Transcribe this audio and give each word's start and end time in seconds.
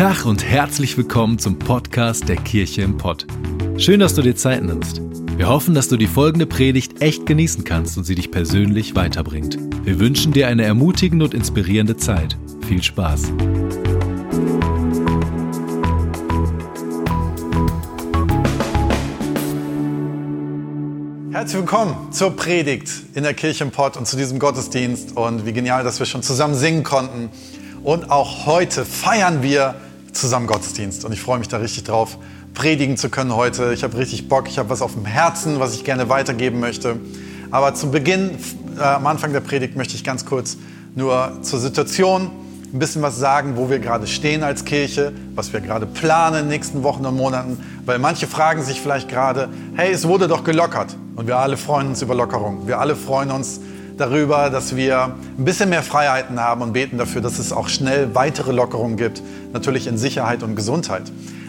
Tag 0.00 0.24
und 0.24 0.42
herzlich 0.42 0.96
willkommen 0.96 1.38
zum 1.38 1.58
Podcast 1.58 2.26
der 2.26 2.36
Kirche 2.36 2.80
im 2.80 2.96
Pott. 2.96 3.26
Schön, 3.76 4.00
dass 4.00 4.14
du 4.14 4.22
dir 4.22 4.34
Zeit 4.34 4.64
nimmst. 4.64 5.02
Wir 5.36 5.46
hoffen, 5.46 5.74
dass 5.74 5.88
du 5.88 5.98
die 5.98 6.06
folgende 6.06 6.46
Predigt 6.46 7.02
echt 7.02 7.26
genießen 7.26 7.64
kannst 7.64 7.98
und 7.98 8.04
sie 8.04 8.14
dich 8.14 8.30
persönlich 8.30 8.96
weiterbringt. 8.96 9.58
Wir 9.84 10.00
wünschen 10.00 10.32
dir 10.32 10.48
eine 10.48 10.64
ermutigende 10.64 11.26
und 11.26 11.34
inspirierende 11.34 11.98
Zeit. 11.98 12.38
Viel 12.66 12.82
Spaß. 12.82 13.24
Herzlich 21.30 21.58
willkommen 21.58 22.10
zur 22.10 22.34
Predigt 22.36 22.88
in 23.12 23.22
der 23.22 23.34
Kirche 23.34 23.64
im 23.64 23.70
Pott 23.70 23.98
und 23.98 24.06
zu 24.06 24.16
diesem 24.16 24.38
Gottesdienst. 24.38 25.18
Und 25.18 25.44
wie 25.44 25.52
genial, 25.52 25.84
dass 25.84 25.98
wir 25.98 26.06
schon 26.06 26.22
zusammen 26.22 26.54
singen 26.54 26.84
konnten. 26.84 27.28
Und 27.82 28.10
auch 28.10 28.46
heute 28.46 28.86
feiern 28.86 29.42
wir 29.42 29.74
zusammen 30.20 30.46
Gottesdienst. 30.46 31.04
Und 31.04 31.12
ich 31.12 31.20
freue 31.20 31.38
mich 31.38 31.48
da 31.48 31.56
richtig 31.56 31.84
drauf, 31.84 32.18
predigen 32.54 32.96
zu 32.96 33.08
können 33.08 33.34
heute. 33.34 33.72
Ich 33.72 33.82
habe 33.82 33.96
richtig 33.96 34.28
Bock, 34.28 34.48
ich 34.48 34.58
habe 34.58 34.68
was 34.68 34.82
auf 34.82 34.92
dem 34.92 35.06
Herzen, 35.06 35.60
was 35.60 35.74
ich 35.74 35.84
gerne 35.84 36.08
weitergeben 36.08 36.60
möchte. 36.60 36.96
Aber 37.50 37.74
zu 37.74 37.90
Beginn, 37.90 38.30
äh, 38.78 38.82
am 38.82 39.06
Anfang 39.06 39.32
der 39.32 39.40
Predigt, 39.40 39.76
möchte 39.76 39.94
ich 39.94 40.04
ganz 40.04 40.24
kurz 40.24 40.56
nur 40.94 41.38
zur 41.42 41.58
Situation 41.58 42.30
ein 42.72 42.78
bisschen 42.78 43.02
was 43.02 43.18
sagen, 43.18 43.56
wo 43.56 43.68
wir 43.68 43.80
gerade 43.80 44.06
stehen 44.06 44.44
als 44.44 44.64
Kirche, 44.64 45.12
was 45.34 45.52
wir 45.52 45.60
gerade 45.60 45.86
planen 45.86 46.36
in 46.36 46.42
den 46.44 46.48
nächsten 46.50 46.82
Wochen 46.84 47.04
und 47.04 47.16
Monaten. 47.16 47.58
Weil 47.84 47.98
manche 47.98 48.28
fragen 48.28 48.62
sich 48.62 48.80
vielleicht 48.80 49.08
gerade, 49.08 49.48
hey, 49.74 49.90
es 49.90 50.06
wurde 50.06 50.28
doch 50.28 50.44
gelockert. 50.44 50.96
Und 51.16 51.26
wir 51.26 51.38
alle 51.38 51.56
freuen 51.56 51.88
uns 51.88 52.02
über 52.02 52.14
Lockerung. 52.14 52.68
Wir 52.68 52.78
alle 52.78 52.94
freuen 52.94 53.32
uns 53.32 53.60
darüber, 54.00 54.50
dass 54.50 54.74
wir 54.74 55.14
ein 55.38 55.44
bisschen 55.44 55.68
mehr 55.68 55.82
Freiheiten 55.82 56.40
haben 56.40 56.62
und 56.62 56.72
beten 56.72 56.98
dafür, 56.98 57.20
dass 57.20 57.38
es 57.38 57.52
auch 57.52 57.68
schnell 57.68 58.14
weitere 58.14 58.52
Lockerungen 58.52 58.96
gibt, 58.96 59.22
natürlich 59.52 59.86
in 59.86 59.98
Sicherheit 59.98 60.42
und 60.42 60.56
Gesundheit. 60.56 61.02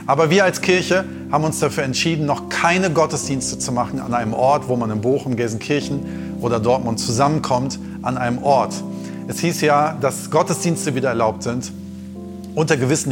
Aber 0.05 0.29
wir 0.29 0.43
als 0.43 0.61
Kirche 0.61 1.05
haben 1.31 1.43
uns 1.43 1.59
dafür 1.59 1.83
entschieden, 1.83 2.25
noch 2.25 2.49
keine 2.49 2.89
Gottesdienste 2.89 3.57
zu 3.59 3.71
machen 3.71 4.01
an 4.01 4.13
einem 4.13 4.33
Ort, 4.33 4.67
wo 4.67 4.75
man 4.75 4.91
in 4.91 5.01
Bochum, 5.01 5.35
Gelsenkirchen 5.35 6.37
oder 6.41 6.59
Dortmund 6.59 6.99
zusammenkommt, 6.99 7.79
an 8.01 8.17
einem 8.17 8.43
Ort. 8.43 8.73
Es 9.27 9.39
hieß 9.39 9.61
ja, 9.61 9.95
dass 10.01 10.29
Gottesdienste 10.29 10.95
wieder 10.95 11.09
erlaubt 11.09 11.43
sind, 11.43 11.71
unter 12.55 12.75
gewissen 12.75 13.11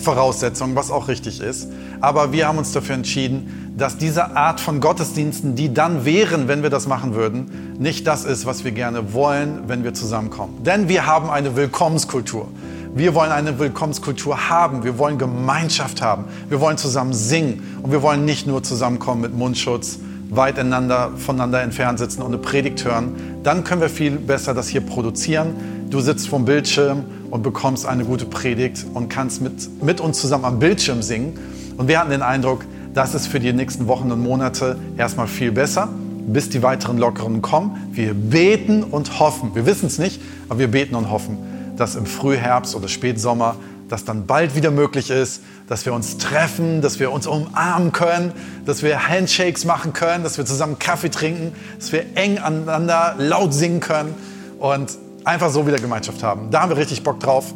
Hygienevoraussetzungen, 0.00 0.76
was 0.76 0.90
auch 0.90 1.08
richtig 1.08 1.40
ist. 1.40 1.68
Aber 2.00 2.32
wir 2.32 2.48
haben 2.48 2.58
uns 2.58 2.72
dafür 2.72 2.94
entschieden, 2.94 3.74
dass 3.76 3.98
diese 3.98 4.36
Art 4.36 4.60
von 4.60 4.80
Gottesdiensten, 4.80 5.54
die 5.54 5.72
dann 5.72 6.04
wären, 6.04 6.48
wenn 6.48 6.62
wir 6.62 6.70
das 6.70 6.86
machen 6.86 7.14
würden, 7.14 7.76
nicht 7.78 8.06
das 8.06 8.24
ist, 8.24 8.46
was 8.46 8.64
wir 8.64 8.72
gerne 8.72 9.12
wollen, 9.12 9.68
wenn 9.68 9.84
wir 9.84 9.94
zusammenkommen. 9.94 10.62
Denn 10.64 10.88
wir 10.88 11.06
haben 11.06 11.30
eine 11.30 11.56
Willkommenskultur. 11.56 12.48
Wir 12.94 13.14
wollen 13.14 13.30
eine 13.30 13.58
Willkommenskultur 13.58 14.50
haben. 14.50 14.82
Wir 14.82 14.98
wollen 14.98 15.18
Gemeinschaft 15.18 16.02
haben. 16.02 16.24
Wir 16.48 16.60
wollen 16.60 16.76
zusammen 16.76 17.12
singen. 17.12 17.78
Und 17.82 17.92
wir 17.92 18.02
wollen 18.02 18.24
nicht 18.24 18.46
nur 18.46 18.62
zusammenkommen 18.62 19.20
mit 19.20 19.34
Mundschutz, 19.34 19.98
weit 20.30 20.58
einander, 20.58 21.12
voneinander 21.16 21.60
entfernt 21.62 21.98
sitzen 21.98 22.22
und 22.22 22.28
eine 22.28 22.38
Predigt 22.38 22.84
hören. 22.84 23.14
Dann 23.42 23.64
können 23.64 23.80
wir 23.80 23.88
viel 23.88 24.12
besser 24.12 24.54
das 24.54 24.68
hier 24.68 24.80
produzieren. 24.80 25.54
Du 25.90 26.00
sitzt 26.00 26.28
vom 26.28 26.44
Bildschirm 26.44 27.04
und 27.30 27.42
bekommst 27.42 27.86
eine 27.86 28.04
gute 28.04 28.24
Predigt 28.24 28.86
und 28.94 29.08
kannst 29.08 29.42
mit, 29.42 29.82
mit 29.82 30.00
uns 30.00 30.20
zusammen 30.20 30.44
am 30.44 30.58
Bildschirm 30.58 31.02
singen. 31.02 31.38
Und 31.76 31.88
wir 31.88 31.98
hatten 31.98 32.10
den 32.10 32.22
Eindruck, 32.22 32.64
das 32.94 33.14
ist 33.14 33.26
für 33.26 33.40
die 33.40 33.52
nächsten 33.52 33.86
Wochen 33.88 34.10
und 34.12 34.20
Monate 34.20 34.76
erstmal 34.96 35.26
viel 35.26 35.52
besser, 35.52 35.88
bis 36.26 36.48
die 36.48 36.62
weiteren 36.62 36.98
Lockerungen 36.98 37.42
kommen. 37.42 37.88
Wir 37.92 38.14
beten 38.14 38.82
und 38.84 39.18
hoffen. 39.18 39.54
Wir 39.54 39.66
wissen 39.66 39.86
es 39.86 39.98
nicht, 39.98 40.20
aber 40.48 40.60
wir 40.60 40.70
beten 40.70 40.94
und 40.94 41.10
hoffen, 41.10 41.38
dass 41.76 41.96
im 41.96 42.06
Frühherbst 42.06 42.74
oder 42.74 42.88
Spätsommer 42.88 43.56
das 43.88 44.04
dann 44.04 44.26
bald 44.26 44.54
wieder 44.54 44.70
möglich 44.70 45.10
ist, 45.10 45.42
dass 45.70 45.86
wir 45.86 45.94
uns 45.94 46.18
treffen, 46.18 46.82
dass 46.82 46.98
wir 46.98 47.12
uns 47.12 47.28
umarmen 47.28 47.92
können, 47.92 48.32
dass 48.66 48.82
wir 48.82 49.08
Handshakes 49.08 49.64
machen 49.64 49.92
können, 49.92 50.24
dass 50.24 50.36
wir 50.36 50.44
zusammen 50.44 50.80
Kaffee 50.80 51.10
trinken, 51.10 51.52
dass 51.78 51.92
wir 51.92 52.04
eng 52.16 52.38
aneinander 52.38 53.14
laut 53.18 53.54
singen 53.54 53.78
können 53.78 54.16
und 54.58 54.98
einfach 55.22 55.48
so 55.48 55.68
wieder 55.68 55.78
Gemeinschaft 55.78 56.24
haben. 56.24 56.50
Da 56.50 56.62
haben 56.62 56.70
wir 56.70 56.76
richtig 56.76 57.04
Bock 57.04 57.20
drauf. 57.20 57.54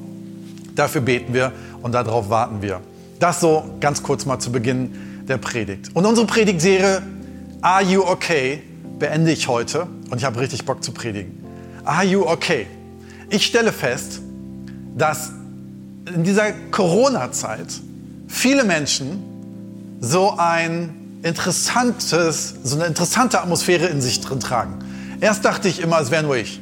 Dafür 0.76 1.00
beten 1.00 1.34
wir 1.34 1.50
und 1.82 1.90
darauf 1.90 2.30
warten 2.30 2.62
wir. 2.62 2.80
Das 3.18 3.40
so 3.40 3.64
ganz 3.80 4.04
kurz 4.04 4.26
mal 4.26 4.38
zu 4.38 4.52
Beginn 4.52 5.24
der 5.26 5.38
Predigt. 5.38 5.90
Und 5.92 6.06
unsere 6.06 6.28
Predigtserie 6.28 7.02
Are 7.62 7.82
You 7.82 8.04
Okay 8.04 8.62
beende 9.00 9.32
ich 9.32 9.48
heute 9.48 9.88
und 10.10 10.18
ich 10.18 10.24
habe 10.24 10.38
richtig 10.38 10.64
Bock 10.64 10.84
zu 10.84 10.92
predigen. 10.92 11.44
Are 11.84 12.04
You 12.04 12.24
Okay? 12.28 12.68
Ich 13.28 13.44
stelle 13.44 13.72
fest, 13.72 14.20
dass 14.96 15.32
in 16.14 16.22
dieser 16.22 16.52
Corona-Zeit 16.70 17.80
viele 18.34 18.64
Menschen 18.64 19.22
so 20.00 20.34
ein 20.36 21.20
interessantes, 21.22 22.54
so 22.62 22.76
eine 22.76 22.86
interessante 22.86 23.40
Atmosphäre 23.40 23.86
in 23.86 24.00
sich 24.00 24.20
drin 24.20 24.40
tragen. 24.40 24.78
Erst 25.20 25.44
dachte 25.44 25.68
ich 25.68 25.80
immer, 25.80 26.00
es 26.00 26.10
wäre 26.10 26.22
nur 26.22 26.36
ich. 26.36 26.60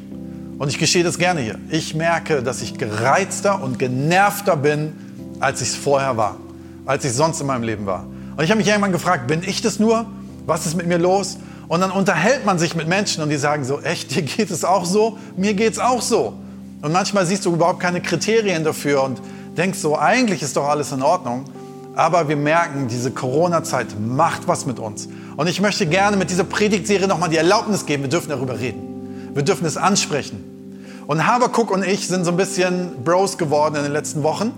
Und 0.58 0.68
ich 0.68 0.78
gestehe 0.78 1.02
das 1.02 1.18
gerne 1.18 1.40
hier. 1.40 1.58
Ich 1.70 1.94
merke, 1.94 2.42
dass 2.42 2.62
ich 2.62 2.78
gereizter 2.78 3.62
und 3.62 3.78
genervter 3.78 4.56
bin, 4.56 4.92
als 5.40 5.60
ich 5.60 5.70
es 5.70 5.74
vorher 5.74 6.16
war 6.16 6.36
als 6.84 7.04
ich 7.04 7.12
sonst 7.12 7.40
in 7.40 7.46
meinem 7.46 7.62
Leben 7.62 7.86
war. 7.86 8.06
Und 8.36 8.44
ich 8.44 8.50
habe 8.50 8.58
mich 8.58 8.68
irgendwann 8.68 8.92
gefragt, 8.92 9.26
bin 9.26 9.42
ich 9.44 9.60
das 9.62 9.78
nur? 9.78 10.06
Was 10.46 10.66
ist 10.66 10.76
mit 10.76 10.86
mir 10.86 10.98
los? 10.98 11.38
Und 11.68 11.80
dann 11.80 11.90
unterhält 11.90 12.44
man 12.44 12.58
sich 12.58 12.74
mit 12.74 12.88
Menschen 12.88 13.22
und 13.22 13.30
die 13.30 13.36
sagen 13.36 13.64
so, 13.64 13.80
echt, 13.80 14.14
dir 14.14 14.22
geht 14.22 14.50
es 14.50 14.64
auch 14.64 14.84
so? 14.84 15.18
Mir 15.36 15.54
geht 15.54 15.72
es 15.72 15.78
auch 15.78 16.02
so. 16.02 16.34
Und 16.82 16.92
manchmal 16.92 17.26
siehst 17.26 17.46
du 17.46 17.52
überhaupt 17.52 17.80
keine 17.80 18.00
Kriterien 18.00 18.64
dafür 18.64 19.04
und 19.04 19.20
denkst 19.56 19.78
so, 19.78 19.96
eigentlich 19.96 20.42
ist 20.42 20.56
doch 20.56 20.68
alles 20.68 20.90
in 20.92 21.02
Ordnung. 21.02 21.44
Aber 21.94 22.28
wir 22.28 22.36
merken, 22.36 22.88
diese 22.88 23.10
Corona-Zeit 23.10 23.88
macht 24.00 24.48
was 24.48 24.64
mit 24.64 24.78
uns. 24.78 25.08
Und 25.36 25.46
ich 25.46 25.60
möchte 25.60 25.86
gerne 25.86 26.16
mit 26.16 26.30
dieser 26.30 26.44
Predigtserie 26.44 27.06
nochmal 27.06 27.28
die 27.28 27.36
Erlaubnis 27.36 27.86
geben, 27.86 28.04
wir 28.04 28.10
dürfen 28.10 28.30
darüber 28.30 28.58
reden. 28.58 29.30
Wir 29.34 29.42
dürfen 29.42 29.66
es 29.66 29.76
ansprechen. 29.76 30.52
Und 31.06 31.26
Habercook 31.26 31.70
und 31.70 31.84
ich 31.84 32.08
sind 32.08 32.24
so 32.24 32.30
ein 32.30 32.36
bisschen 32.36 33.02
Bros 33.04 33.36
geworden 33.36 33.76
in 33.76 33.82
den 33.82 33.92
letzten 33.92 34.22
Wochen. 34.22 34.52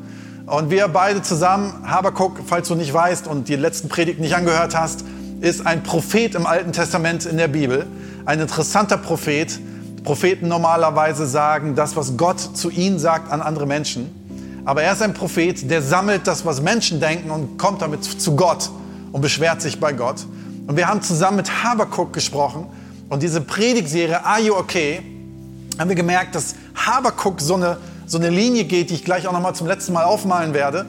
Und 0.46 0.70
wir 0.70 0.88
beide 0.88 1.22
zusammen, 1.22 1.72
Habakuk, 1.86 2.40
falls 2.46 2.68
du 2.68 2.74
nicht 2.74 2.92
weißt 2.92 3.26
und 3.26 3.48
die 3.48 3.56
letzten 3.56 3.88
Predigten 3.88 4.22
nicht 4.22 4.36
angehört 4.36 4.76
hast, 4.76 5.04
ist 5.40 5.66
ein 5.66 5.82
Prophet 5.82 6.34
im 6.34 6.46
Alten 6.46 6.72
Testament 6.72 7.24
in 7.24 7.38
der 7.38 7.48
Bibel. 7.48 7.86
Ein 8.26 8.40
interessanter 8.40 8.98
Prophet. 8.98 9.58
Propheten 10.04 10.48
normalerweise 10.48 11.26
sagen 11.26 11.74
das, 11.74 11.96
was 11.96 12.18
Gott 12.18 12.40
zu 12.40 12.70
ihnen 12.70 12.98
sagt, 12.98 13.32
an 13.32 13.40
andere 13.40 13.66
Menschen. 13.66 14.23
Aber 14.64 14.82
er 14.82 14.92
ist 14.92 15.02
ein 15.02 15.14
Prophet, 15.14 15.70
der 15.70 15.82
sammelt 15.82 16.26
das, 16.26 16.44
was 16.44 16.60
Menschen 16.60 17.00
denken 17.00 17.30
und 17.30 17.58
kommt 17.58 17.82
damit 17.82 18.04
zu 18.04 18.34
Gott 18.34 18.70
und 19.12 19.20
beschwert 19.20 19.60
sich 19.60 19.78
bei 19.78 19.92
Gott. 19.92 20.26
Und 20.66 20.76
wir 20.76 20.88
haben 20.88 21.02
zusammen 21.02 21.38
mit 21.38 21.62
Habakuk 21.62 22.12
gesprochen 22.12 22.66
und 23.08 23.22
diese 23.22 23.40
Predigtserie 23.40 24.24
Are 24.24 24.40
You 24.40 24.54
Okay? 24.54 25.02
haben 25.78 25.88
wir 25.88 25.96
gemerkt, 25.96 26.36
dass 26.36 26.54
Habakuk 26.76 27.40
so 27.40 27.56
eine 27.56 27.78
so 28.06 28.18
eine 28.18 28.30
Linie 28.30 28.64
geht, 28.64 28.90
die 28.90 28.94
ich 28.94 29.04
gleich 29.04 29.26
auch 29.26 29.32
noch 29.32 29.40
mal 29.40 29.54
zum 29.54 29.66
letzten 29.66 29.92
Mal 29.92 30.04
aufmalen 30.04 30.54
werde, 30.54 30.86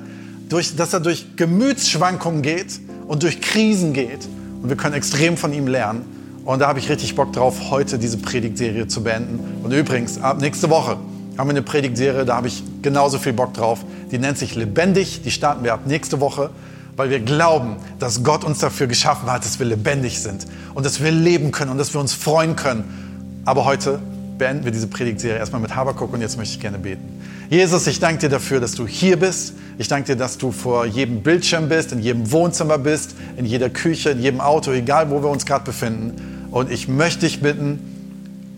durch, 0.50 0.76
dass 0.76 0.94
er 0.94 1.00
durch 1.00 1.36
Gemütsschwankungen 1.36 2.42
geht 2.42 2.80
und 3.08 3.24
durch 3.24 3.42
Krisen 3.42 3.94
geht. 3.94 4.28
Und 4.62 4.70
wir 4.70 4.78
können 4.78 4.96
extrem 4.96 5.38
von 5.38 5.54
ihm 5.54 5.68
lernen. 5.68 6.06
Und 6.44 6.60
da 6.60 6.68
habe 6.68 6.80
ich 6.80 6.90
richtig 6.90 7.16
Bock 7.16 7.34
drauf, 7.34 7.72
heute 7.72 7.98
diese 7.98 8.18
Predigtserie 8.18 8.88
zu 8.88 9.04
beenden. 9.04 9.40
Und 9.64 9.72
übrigens, 9.72 10.22
ab 10.22 10.40
nächste 10.40 10.70
Woche 10.70 10.98
haben 11.38 11.48
wir 11.48 11.52
eine 11.52 11.62
Predigtserie, 11.62 12.26
da 12.26 12.38
habe 12.38 12.48
ich 12.48 12.64
genauso 12.82 13.18
viel 13.18 13.34
Bock 13.34 13.54
drauf. 13.54 13.84
Die 14.12 14.18
nennt 14.18 14.38
sich 14.38 14.56
Lebendig. 14.56 15.22
Die 15.24 15.32
starten 15.32 15.64
wir 15.64 15.74
ab 15.74 15.82
nächste 15.86 16.22
Woche, 16.22 16.50
weil 16.96 17.10
wir 17.10 17.20
glauben, 17.20 17.76
dass 18.00 18.24
Gott 18.24 18.44
uns 18.44 18.60
dafür 18.60 18.88
geschaffen 18.88 19.32
hat, 19.32 19.44
dass 19.44 19.60
wir 19.60 19.66
lebendig 19.66 20.22
sind 20.22 20.46
und 20.74 20.86
dass 20.86 21.04
wir 21.04 21.12
leben 21.12 21.52
können 21.52 21.72
und 21.72 21.78
dass 21.78 21.94
wir 21.94 22.00
uns 22.00 22.14
freuen 22.14 22.56
können. 22.56 23.42
Aber 23.46 23.66
heute 23.66 24.00
beenden 24.38 24.66
wir 24.66 24.72
diese 24.72 24.88
Predigtserie 24.88 25.38
erstmal 25.38 25.62
mit 25.62 25.76
Habakuk 25.76 26.14
und 26.14 26.22
jetzt 26.22 26.38
möchte 26.38 26.56
ich 26.56 26.62
gerne 26.62 26.78
beten. 26.78 27.22
Jesus, 27.50 27.86
ich 27.88 28.00
danke 28.00 28.22
dir 28.22 28.30
dafür, 28.30 28.60
dass 28.60 28.74
du 28.74 28.88
hier 28.88 29.18
bist. 29.18 29.54
Ich 29.78 29.88
danke 29.88 30.14
dir, 30.14 30.16
dass 30.16 30.38
du 30.38 30.52
vor 30.52 30.86
jedem 30.86 31.22
Bildschirm 31.22 31.70
bist, 31.70 31.92
in 31.92 32.00
jedem 32.00 32.32
Wohnzimmer 32.32 32.78
bist, 32.78 33.16
in 33.38 33.46
jeder 33.46 33.70
Küche, 33.70 34.10
in 34.12 34.22
jedem 34.22 34.42
Auto, 34.42 34.72
egal 34.72 35.12
wo 35.12 35.22
wir 35.22 35.30
uns 35.30 35.46
gerade 35.46 35.66
befinden. 35.66 36.48
Und 36.52 36.72
ich 36.72 36.88
möchte 36.88 37.22
dich 37.26 37.42
bitten 37.42 37.80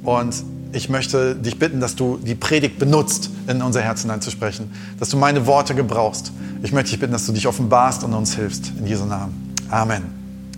und 0.03 0.35
ich 0.73 0.89
möchte 0.89 1.35
dich 1.35 1.59
bitten, 1.59 1.79
dass 1.79 1.95
du 1.95 2.17
die 2.17 2.35
Predigt 2.35 2.79
benutzt, 2.79 3.29
in 3.47 3.61
unser 3.61 3.81
Herz 3.81 4.01
hineinzusprechen, 4.01 4.73
dass 4.99 5.09
du 5.09 5.17
meine 5.17 5.45
Worte 5.45 5.75
gebrauchst. 5.75 6.31
Ich 6.63 6.71
möchte 6.71 6.91
dich 6.91 6.99
bitten, 6.99 7.13
dass 7.13 7.25
du 7.25 7.31
dich 7.31 7.47
offenbarst 7.47 8.03
und 8.03 8.13
uns 8.13 8.35
hilfst. 8.35 8.71
In 8.77 8.87
Jesu 8.87 9.05
Namen. 9.05 9.55
Amen. 9.69 10.03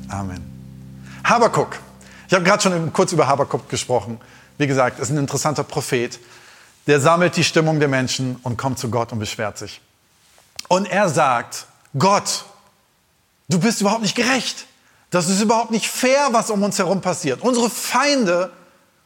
Amen. 0.09 0.39
Habakuk. 1.23 1.77
Ich 2.27 2.33
habe 2.33 2.43
gerade 2.43 2.61
schon 2.61 2.93
kurz 2.93 3.11
über 3.11 3.27
Habakuk 3.27 3.69
gesprochen. 3.69 4.19
Wie 4.57 4.67
gesagt, 4.67 4.99
ist 4.99 5.09
ein 5.09 5.17
interessanter 5.17 5.63
Prophet, 5.63 6.19
der 6.87 6.99
sammelt 6.99 7.35
die 7.37 7.43
Stimmung 7.43 7.79
der 7.79 7.87
Menschen 7.87 8.37
und 8.43 8.57
kommt 8.57 8.79
zu 8.79 8.89
Gott 8.89 9.11
und 9.11 9.19
beschwert 9.19 9.57
sich. 9.57 9.81
Und 10.67 10.85
er 10.89 11.09
sagt, 11.09 11.65
Gott, 11.97 12.45
du 13.47 13.59
bist 13.59 13.81
überhaupt 13.81 14.01
nicht 14.01 14.15
gerecht. 14.15 14.65
Das 15.09 15.29
ist 15.29 15.41
überhaupt 15.41 15.71
nicht 15.71 15.87
fair, 15.87 16.29
was 16.31 16.49
um 16.49 16.61
uns 16.61 16.77
herum 16.77 17.01
passiert. 17.01 17.41
Unsere 17.41 17.69
Feinde 17.69 18.51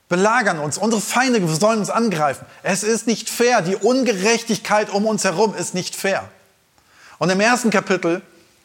belagern 0.09 0.59
uns, 0.59 0.77
unsere 0.77 1.01
Feinde 1.01 1.45
sollen 1.47 1.79
uns 1.79 1.89
angreifen. 1.89 2.45
Es 2.61 2.83
ist 2.83 3.07
nicht 3.07 3.29
fair, 3.29 3.61
die 3.61 3.75
Ungerechtigkeit 3.75 4.89
um 4.89 5.05
uns 5.05 5.23
herum 5.23 5.55
ist 5.55 5.73
nicht 5.73 5.95
fair. 5.95 6.29
Und 7.19 7.29
im 7.29 7.39
ersten 7.39 7.69
Kapitel 7.69 8.21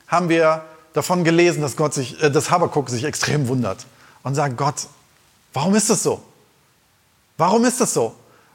haben 0.06 0.29
wir 0.29 0.64
davon 0.93 1.25
gelesen, 1.25 1.62
dass, 1.62 1.76
Gott 1.76 1.94
sich, 1.94 2.23
äh, 2.23 2.31
dass 2.31 2.50
Habakkuk 2.50 2.90
sich 2.90 3.05
extrem 3.05 3.49
wundert 3.49 3.87
und 4.23 4.35
sagt, 4.35 4.56
Gott, 4.56 4.87
warum 5.52 5.75
ist 5.75 5.90
das 5.90 6.02
so? 6.02 6.23
Warum 7.37 7.64
ist 7.64 7.81
das 7.81 7.94
so? 7.94 8.14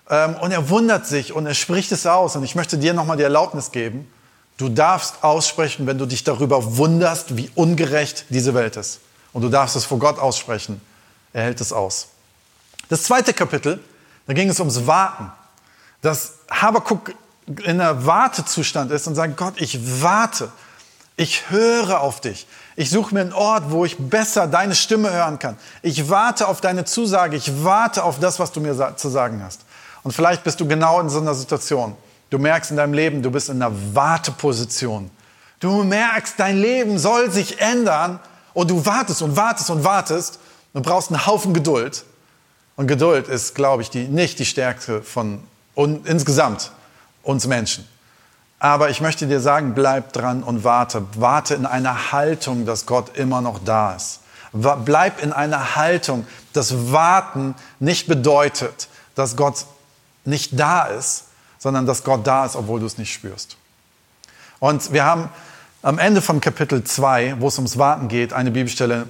Ähm, 0.09 0.35
und 0.41 0.51
er 0.51 0.69
wundert 0.69 1.07
sich 1.07 1.33
und 1.33 1.45
er 1.45 1.53
spricht 1.53 1.91
es 1.91 2.05
aus. 2.05 2.35
Und 2.35 2.43
ich 2.43 2.55
möchte 2.55 2.77
dir 2.77 2.93
nochmal 2.93 3.17
die 3.17 3.23
Erlaubnis 3.23 3.71
geben, 3.71 4.11
du 4.57 4.69
darfst 4.69 5.23
aussprechen, 5.23 5.87
wenn 5.87 5.97
du 5.97 6.05
dich 6.05 6.23
darüber 6.23 6.77
wunderst, 6.77 7.37
wie 7.37 7.49
ungerecht 7.55 8.25
diese 8.29 8.53
Welt 8.53 8.75
ist. 8.75 8.99
Und 9.31 9.41
du 9.41 9.49
darfst 9.49 9.75
es 9.75 9.85
vor 9.85 9.99
Gott 9.99 10.19
aussprechen. 10.19 10.81
Er 11.31 11.43
hält 11.43 11.61
es 11.61 11.71
aus. 11.73 12.09
Das 12.93 13.01
zweite 13.01 13.33
Kapitel, 13.33 13.79
da 14.27 14.33
ging 14.33 14.49
es 14.49 14.59
ums 14.59 14.85
Warten. 14.85 15.31
Dass 16.03 16.33
Habakkuk 16.51 17.15
in 17.47 17.81
einer 17.81 18.05
Wartezustand 18.05 18.91
ist 18.91 19.07
und 19.07 19.15
sagt, 19.15 19.35
Gott, 19.35 19.55
ich 19.57 20.03
warte. 20.03 20.51
Ich 21.17 21.49
höre 21.49 22.01
auf 22.01 22.21
dich. 22.21 22.45
Ich 22.75 22.91
suche 22.91 23.15
mir 23.15 23.21
einen 23.21 23.33
Ort, 23.33 23.71
wo 23.71 23.83
ich 23.83 23.97
besser 23.97 24.45
deine 24.45 24.75
Stimme 24.75 25.11
hören 25.11 25.39
kann. 25.39 25.57
Ich 25.81 26.07
warte 26.11 26.47
auf 26.47 26.61
deine 26.61 26.85
Zusage. 26.85 27.35
Ich 27.35 27.63
warte 27.63 28.03
auf 28.03 28.19
das, 28.19 28.37
was 28.37 28.51
du 28.51 28.61
mir 28.61 28.95
zu 28.95 29.09
sagen 29.09 29.41
hast. 29.43 29.61
Und 30.03 30.11
vielleicht 30.11 30.43
bist 30.43 30.59
du 30.59 30.67
genau 30.67 30.99
in 30.99 31.09
so 31.09 31.19
einer 31.19 31.33
Situation. 31.33 31.97
Du 32.29 32.37
merkst 32.37 32.69
in 32.69 32.77
deinem 32.77 32.93
Leben, 32.93 33.23
du 33.23 33.31
bist 33.31 33.49
in 33.49 33.59
einer 33.59 33.73
Warteposition. 33.95 35.09
Du 35.59 35.83
merkst, 35.83 36.35
dein 36.37 36.59
Leben 36.59 36.99
soll 36.99 37.31
sich 37.31 37.59
ändern 37.59 38.19
und 38.53 38.69
du 38.69 38.85
wartest 38.85 39.23
und 39.23 39.35
wartest 39.35 39.71
und 39.71 39.83
wartest 39.83 40.37
und 40.73 40.83
brauchst 40.83 41.09
einen 41.09 41.25
Haufen 41.25 41.55
Geduld. 41.55 42.05
Und 42.75 42.87
Geduld 42.87 43.27
ist, 43.27 43.53
glaube 43.55 43.83
ich, 43.83 43.89
die, 43.89 44.07
nicht 44.07 44.39
die 44.39 44.45
Stärke 44.45 45.03
von 45.03 45.43
und 45.75 46.07
insgesamt 46.07 46.71
uns 47.23 47.47
Menschen. 47.47 47.87
Aber 48.59 48.89
ich 48.89 49.01
möchte 49.01 49.27
dir 49.27 49.39
sagen, 49.39 49.73
bleib 49.73 50.13
dran 50.13 50.43
und 50.43 50.63
warte. 50.63 51.05
Warte 51.15 51.55
in 51.55 51.65
einer 51.65 52.11
Haltung, 52.11 52.65
dass 52.65 52.85
Gott 52.85 53.17
immer 53.17 53.41
noch 53.41 53.59
da 53.63 53.95
ist. 53.95 54.21
Bleib 54.53 55.21
in 55.21 55.33
einer 55.33 55.75
Haltung, 55.75 56.25
dass 56.53 56.91
Warten 56.91 57.55
nicht 57.79 58.07
bedeutet, 58.07 58.87
dass 59.15 59.35
Gott 59.35 59.65
nicht 60.25 60.57
da 60.57 60.85
ist, 60.85 61.25
sondern 61.57 61.85
dass 61.85 62.03
Gott 62.03 62.25
da 62.25 62.45
ist, 62.45 62.55
obwohl 62.55 62.79
du 62.79 62.85
es 62.85 62.97
nicht 62.97 63.11
spürst. 63.11 63.57
Und 64.59 64.93
wir 64.93 65.03
haben 65.03 65.29
am 65.81 65.99
Ende 65.99 66.21
von 66.21 66.39
Kapitel 66.39 66.83
2, 66.83 67.35
wo 67.39 67.47
es 67.47 67.57
ums 67.57 67.77
Warten 67.77 68.07
geht, 68.07 68.31
eine 68.31 68.51
Bibelstelle 68.51 69.07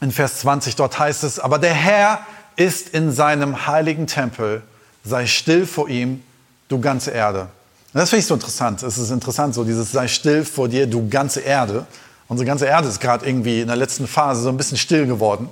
in 0.00 0.12
Vers 0.12 0.40
20. 0.40 0.76
Dort 0.76 0.98
heißt 0.98 1.24
es, 1.24 1.40
aber 1.40 1.58
der 1.58 1.74
Herr 1.74 2.20
ist 2.56 2.88
in 2.90 3.12
seinem 3.12 3.66
heiligen 3.66 4.06
Tempel, 4.06 4.62
sei 5.04 5.26
still 5.26 5.66
vor 5.66 5.88
ihm, 5.88 6.22
du 6.68 6.80
ganze 6.80 7.10
Erde. 7.10 7.48
Und 7.92 8.00
das 8.00 8.10
finde 8.10 8.20
ich 8.20 8.26
so 8.26 8.34
interessant. 8.34 8.82
Es 8.82 8.98
ist 8.98 9.10
interessant, 9.10 9.54
so 9.54 9.64
dieses 9.64 9.92
sei 9.92 10.08
still 10.08 10.44
vor 10.44 10.68
dir, 10.68 10.86
du 10.86 11.08
ganze 11.08 11.40
Erde. 11.40 11.86
Unsere 12.28 12.46
ganze 12.46 12.66
Erde 12.66 12.88
ist 12.88 13.00
gerade 13.00 13.26
irgendwie 13.26 13.60
in 13.60 13.68
der 13.68 13.76
letzten 13.76 14.06
Phase 14.06 14.42
so 14.42 14.48
ein 14.48 14.56
bisschen 14.56 14.76
still 14.76 15.06
geworden. 15.06 15.48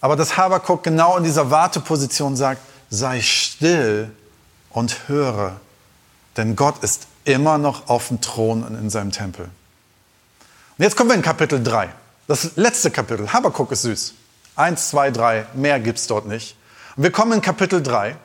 Aber 0.00 0.16
dass 0.16 0.36
Habakuk 0.36 0.82
genau 0.82 1.16
in 1.16 1.24
dieser 1.24 1.50
Warteposition 1.50 2.36
sagt, 2.36 2.60
sei 2.90 3.20
still 3.20 4.10
und 4.70 5.08
höre, 5.08 5.60
denn 6.36 6.56
Gott 6.56 6.82
ist 6.82 7.06
immer 7.24 7.58
noch 7.58 7.88
auf 7.88 8.08
dem 8.08 8.20
Thron 8.20 8.64
und 8.64 8.74
in 8.74 8.90
seinem 8.90 9.12
Tempel. 9.12 9.44
Und 9.44 10.84
jetzt 10.84 10.96
kommen 10.96 11.10
wir 11.10 11.16
in 11.16 11.22
Kapitel 11.22 11.62
3. 11.62 11.90
Das 12.26 12.56
letzte 12.56 12.90
Kapitel. 12.90 13.32
Habakuk 13.32 13.72
ist 13.72 13.82
süß. 13.82 14.14
Eins, 14.56 14.90
zwei, 14.90 15.10
drei, 15.10 15.46
mehr 15.54 15.80
gibt 15.80 15.98
es 15.98 16.06
dort 16.06 16.26
nicht. 16.26 16.56
Und 16.96 17.04
wir 17.04 17.12
kommen 17.12 17.32
in 17.32 17.42
Kapitel 17.42 17.82
3. 17.82 18.16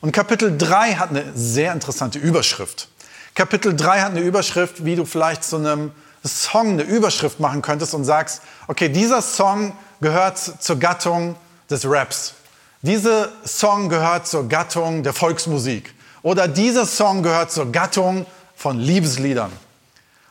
Und 0.00 0.12
Kapitel 0.12 0.56
3 0.56 0.94
hat 0.94 1.10
eine 1.10 1.24
sehr 1.34 1.72
interessante 1.72 2.18
Überschrift. 2.18 2.88
Kapitel 3.34 3.76
3 3.76 4.00
hat 4.00 4.10
eine 4.12 4.20
Überschrift, 4.20 4.84
wie 4.84 4.96
du 4.96 5.04
vielleicht 5.04 5.44
zu 5.44 5.56
einem 5.56 5.92
Song 6.24 6.72
eine 6.72 6.82
Überschrift 6.82 7.40
machen 7.40 7.62
könntest 7.62 7.94
und 7.94 8.04
sagst, 8.04 8.42
okay, 8.66 8.88
dieser 8.88 9.22
Song 9.22 9.72
gehört 10.00 10.38
zur 10.38 10.78
Gattung 10.78 11.36
des 11.68 11.84
Raps. 11.86 12.34
Dieser 12.82 13.28
Song 13.44 13.88
gehört 13.88 14.26
zur 14.26 14.48
Gattung 14.48 15.02
der 15.02 15.12
Volksmusik. 15.12 15.94
Oder 16.22 16.48
dieser 16.48 16.86
Song 16.86 17.22
gehört 17.22 17.52
zur 17.52 17.72
Gattung 17.72 18.26
von 18.56 18.78
Liebesliedern. 18.78 19.52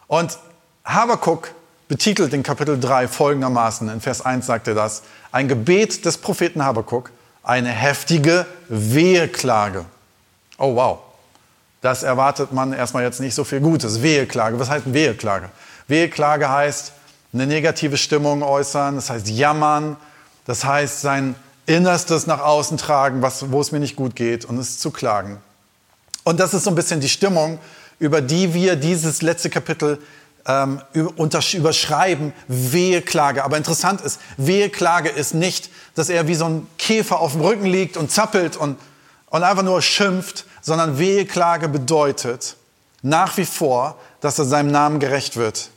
Und 0.07 0.37
Habakuk 0.83 1.51
betitelt 1.87 2.33
in 2.33 2.43
Kapitel 2.43 2.79
3 2.79 3.07
folgendermaßen, 3.07 3.89
in 3.89 4.01
Vers 4.01 4.21
1 4.21 4.45
sagt 4.45 4.67
er 4.67 4.75
das, 4.75 5.03
ein 5.31 5.47
Gebet 5.47 6.05
des 6.05 6.17
Propheten 6.17 6.63
Habakuk, 6.63 7.11
eine 7.43 7.69
heftige 7.69 8.45
Weheklage. 8.67 9.85
Oh 10.57 10.75
wow. 10.75 10.99
Das 11.81 12.03
erwartet 12.03 12.51
man 12.51 12.73
erstmal 12.73 13.03
jetzt 13.03 13.21
nicht 13.21 13.33
so 13.33 13.43
viel 13.43 13.61
Gutes. 13.61 14.01
Weheklage. 14.01 14.59
Was 14.59 14.69
heißt 14.69 14.93
Weheklage? 14.93 15.49
Weheklage 15.87 16.49
heißt 16.49 16.91
eine 17.31 17.47
negative 17.47 17.97
Stimmung 17.97 18.43
äußern, 18.43 18.95
das 18.95 19.09
heißt 19.09 19.29
jammern, 19.29 19.97
das 20.45 20.65
heißt 20.65 21.01
sein 21.01 21.35
Innerstes 21.67 22.25
nach 22.25 22.41
außen 22.41 22.77
tragen, 22.77 23.21
was, 23.21 23.51
wo 23.51 23.61
es 23.61 23.71
mir 23.71 23.79
nicht 23.79 23.95
gut 23.95 24.15
geht 24.15 24.45
und 24.45 24.57
es 24.57 24.79
zu 24.79 24.89
klagen. 24.89 25.37
Und 26.23 26.39
das 26.39 26.53
ist 26.53 26.63
so 26.63 26.71
ein 26.71 26.75
bisschen 26.75 26.99
die 26.99 27.09
Stimmung, 27.09 27.59
über 27.99 28.21
die 28.21 28.53
wir 28.53 28.75
dieses 28.75 29.21
letzte 29.21 29.49
Kapitel 29.49 29.99
ähm, 30.49 30.81
überschreiben, 30.93 32.33
Weheklage. 32.47 33.43
Aber 33.43 33.55
interessant 33.55 34.01
ist, 34.01 34.19
Weheklage 34.37 35.09
ist 35.09 35.35
nicht, 35.35 35.69
dass 35.93 36.09
er 36.09 36.27
wie 36.27 36.33
so 36.33 36.45
ein 36.45 36.67
Käfer 36.79 37.19
auf 37.19 37.33
dem 37.33 37.41
Rücken 37.41 37.67
liegt 37.67 37.97
und 37.97 38.11
zappelt 38.11 38.57
und, 38.57 38.77
und 39.27 39.43
einfach 39.43 39.63
nur 39.63 39.81
schimpft, 39.83 40.45
sondern 40.61 40.97
Weheklage 40.97 41.69
bedeutet 41.69 42.55
nach 43.03 43.37
wie 43.37 43.45
vor, 43.45 43.97
dass 44.21 44.39
er 44.39 44.45
seinem 44.45 44.71
Namen 44.71 44.99
gerecht 44.99 45.37
wird. 45.37 45.69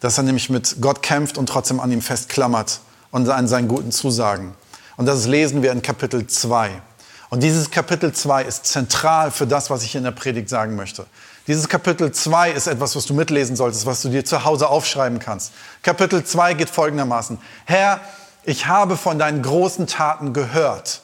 Dass 0.00 0.16
er 0.16 0.24
nämlich 0.24 0.48
mit 0.48 0.76
Gott 0.80 1.02
kämpft 1.02 1.36
und 1.36 1.46
trotzdem 1.46 1.78
an 1.78 1.92
ihm 1.92 2.02
festklammert 2.02 2.80
und 3.10 3.28
an 3.28 3.46
seinen 3.46 3.68
guten 3.68 3.92
Zusagen. 3.92 4.54
Und 4.96 5.06
das 5.06 5.26
lesen 5.26 5.62
wir 5.62 5.70
in 5.70 5.82
Kapitel 5.82 6.26
2. 6.26 6.70
Und 7.30 7.42
dieses 7.42 7.70
Kapitel 7.70 8.12
2 8.12 8.44
ist 8.44 8.66
zentral 8.66 9.30
für 9.30 9.46
das, 9.46 9.68
was 9.68 9.82
ich 9.82 9.94
in 9.94 10.04
der 10.04 10.12
Predigt 10.12 10.48
sagen 10.48 10.76
möchte. 10.76 11.06
Dieses 11.46 11.68
Kapitel 11.68 12.10
2 12.10 12.52
ist 12.52 12.66
etwas, 12.66 12.96
was 12.96 13.04
du 13.04 13.12
mitlesen 13.12 13.54
solltest, 13.54 13.84
was 13.84 14.00
du 14.02 14.08
dir 14.08 14.24
zu 14.24 14.44
Hause 14.44 14.68
aufschreiben 14.68 15.18
kannst. 15.18 15.52
Kapitel 15.82 16.24
2 16.24 16.54
geht 16.54 16.70
folgendermaßen. 16.70 17.38
Herr, 17.66 18.00
ich 18.44 18.66
habe 18.66 18.96
von 18.96 19.18
deinen 19.18 19.42
großen 19.42 19.86
Taten 19.86 20.32
gehört. 20.32 21.02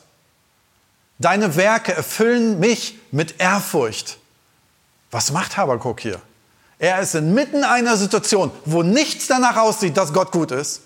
Deine 1.19 1.57
Werke 1.57 1.93
erfüllen 1.93 2.59
mich 2.59 2.99
mit 3.11 3.41
Ehrfurcht. 3.41 4.19
Was 5.11 5.33
macht 5.33 5.59
Habakuk 5.59 6.01
hier? 6.01 6.21
Er 6.79 7.01
ist 7.01 7.15
inmitten 7.15 7.63
einer 7.63 7.99
Situation, 7.99 8.51
wo 8.65 8.83
nichts 8.83 9.27
danach 9.27 9.59
aussieht, 9.59 9.99
dass 9.99 10.15
Gott 10.15 10.33
gut 10.33 10.51
ist. 10.51 10.81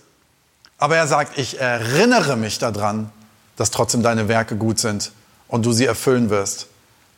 Aber 0.79 0.97
er 0.97 1.07
sagt, 1.07 1.39
ich 1.39 1.61
erinnere 1.61 2.37
mich 2.37 2.59
daran, 2.59 3.13
dass 3.57 3.71
trotzdem 3.71 4.03
deine 4.03 4.27
Werke 4.27 4.57
gut 4.57 4.81
sind 4.81 5.13
und 5.47 5.65
du 5.65 5.73
sie 5.73 5.87
erfüllen 5.87 6.31
wirst. 6.31 6.67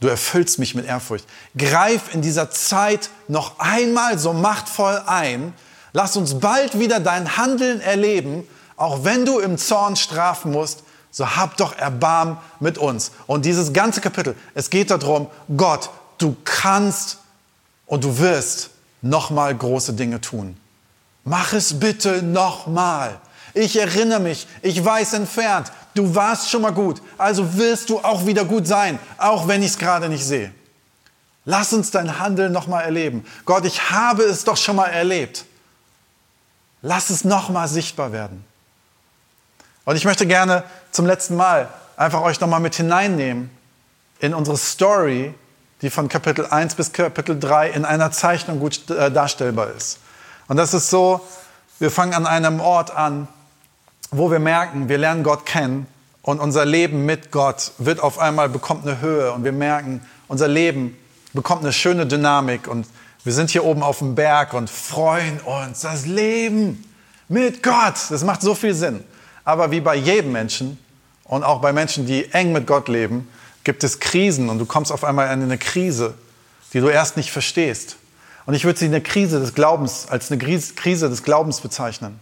Du 0.00 0.08
erfüllst 0.08 0.58
mich 0.58 0.74
mit 0.74 0.86
Ehrfurcht. 0.86 1.24
Greif 1.56 2.14
in 2.14 2.22
dieser 2.22 2.50
Zeit 2.50 3.10
noch 3.28 3.58
einmal 3.58 4.18
so 4.18 4.32
machtvoll 4.32 5.02
ein. 5.06 5.54
Lass 5.92 6.16
uns 6.16 6.38
bald 6.38 6.78
wieder 6.78 7.00
dein 7.00 7.38
Handeln 7.38 7.80
erleben, 7.80 8.46
auch 8.76 9.04
wenn 9.04 9.24
du 9.24 9.38
im 9.38 9.56
Zorn 9.56 9.96
strafen 9.96 10.52
musst. 10.52 10.82
So 11.10 11.36
hab 11.36 11.56
doch 11.56 11.78
Erbarm 11.78 12.36
mit 12.60 12.76
uns. 12.76 13.12
Und 13.26 13.46
dieses 13.46 13.72
ganze 13.72 14.02
Kapitel, 14.02 14.34
es 14.54 14.68
geht 14.68 14.90
darum, 14.90 15.28
Gott, 15.56 15.88
du 16.18 16.36
kannst 16.44 17.18
und 17.86 18.04
du 18.04 18.18
wirst 18.18 18.70
nochmal 19.00 19.54
große 19.54 19.94
Dinge 19.94 20.20
tun. 20.20 20.58
Mach 21.24 21.54
es 21.54 21.80
bitte 21.80 22.22
nochmal. 22.22 23.18
Ich 23.54 23.78
erinnere 23.78 24.20
mich, 24.20 24.46
ich 24.60 24.84
weiß 24.84 25.14
entfernt, 25.14 25.72
Du 25.96 26.14
warst 26.14 26.50
schon 26.50 26.60
mal 26.60 26.72
gut, 26.74 27.00
also 27.16 27.56
wirst 27.56 27.88
du 27.88 27.98
auch 28.00 28.26
wieder 28.26 28.44
gut 28.44 28.66
sein, 28.66 28.98
auch 29.16 29.48
wenn 29.48 29.62
ich 29.62 29.70
es 29.70 29.78
gerade 29.78 30.10
nicht 30.10 30.26
sehe. 30.26 30.52
Lass 31.46 31.72
uns 31.72 31.90
dein 31.90 32.18
Handeln 32.18 32.52
nochmal 32.52 32.84
erleben. 32.84 33.24
Gott, 33.46 33.64
ich 33.64 33.90
habe 33.90 34.22
es 34.24 34.44
doch 34.44 34.58
schon 34.58 34.76
mal 34.76 34.88
erlebt. 34.88 35.46
Lass 36.82 37.08
es 37.08 37.24
nochmal 37.24 37.66
sichtbar 37.66 38.12
werden. 38.12 38.44
Und 39.86 39.96
ich 39.96 40.04
möchte 40.04 40.26
gerne 40.26 40.64
zum 40.90 41.06
letzten 41.06 41.34
Mal 41.34 41.70
einfach 41.96 42.20
euch 42.20 42.38
nochmal 42.40 42.60
mit 42.60 42.74
hineinnehmen 42.74 43.48
in 44.18 44.34
unsere 44.34 44.58
Story, 44.58 45.32
die 45.80 45.88
von 45.88 46.10
Kapitel 46.10 46.44
1 46.44 46.74
bis 46.74 46.92
Kapitel 46.92 47.40
3 47.40 47.70
in 47.70 47.86
einer 47.86 48.10
Zeichnung 48.10 48.60
gut 48.60 48.90
äh, 48.90 49.10
darstellbar 49.10 49.70
ist. 49.70 50.00
Und 50.46 50.58
das 50.58 50.74
ist 50.74 50.90
so, 50.90 51.26
wir 51.78 51.90
fangen 51.90 52.12
an 52.12 52.26
einem 52.26 52.60
Ort 52.60 52.94
an, 52.94 53.28
wo 54.10 54.30
wir 54.30 54.38
merken, 54.38 54.88
wir 54.88 54.98
lernen 54.98 55.22
Gott 55.22 55.46
kennen 55.46 55.86
und 56.22 56.40
unser 56.40 56.64
Leben 56.64 57.06
mit 57.06 57.30
Gott 57.30 57.72
wird 57.78 58.00
auf 58.00 58.18
einmal 58.18 58.48
bekommt 58.48 58.86
eine 58.86 59.00
Höhe 59.00 59.32
und 59.32 59.44
wir 59.44 59.52
merken, 59.52 60.00
unser 60.28 60.48
Leben 60.48 60.96
bekommt 61.32 61.62
eine 61.62 61.72
schöne 61.72 62.06
Dynamik 62.06 62.66
und 62.68 62.86
wir 63.24 63.32
sind 63.32 63.50
hier 63.50 63.64
oben 63.64 63.82
auf 63.82 63.98
dem 63.98 64.14
Berg 64.14 64.54
und 64.54 64.70
freuen 64.70 65.40
uns. 65.40 65.80
Das 65.80 66.06
Leben 66.06 66.84
mit 67.28 67.62
Gott, 67.62 67.94
das 68.10 68.24
macht 68.24 68.40
so 68.40 68.54
viel 68.54 68.74
Sinn. 68.74 69.02
Aber 69.44 69.70
wie 69.70 69.80
bei 69.80 69.96
jedem 69.96 70.32
Menschen 70.32 70.78
und 71.24 71.44
auch 71.44 71.60
bei 71.60 71.72
Menschen, 71.72 72.06
die 72.06 72.32
eng 72.32 72.52
mit 72.52 72.66
Gott 72.66 72.88
leben, 72.88 73.28
gibt 73.64 73.82
es 73.82 73.98
Krisen 73.98 74.48
und 74.48 74.58
du 74.58 74.66
kommst 74.66 74.92
auf 74.92 75.02
einmal 75.04 75.32
in 75.32 75.42
eine 75.42 75.58
Krise, 75.58 76.14
die 76.72 76.80
du 76.80 76.88
erst 76.88 77.16
nicht 77.16 77.32
verstehst. 77.32 77.96
Und 78.46 78.54
ich 78.54 78.64
würde 78.64 78.78
sie 78.78 78.86
eine 78.86 79.00
Krise 79.00 79.40
des 79.40 79.54
Glaubens, 79.54 80.06
als 80.08 80.30
eine 80.30 80.38
Krise 80.40 81.08
des 81.08 81.22
Glaubens 81.24 81.60
bezeichnen. 81.60 82.20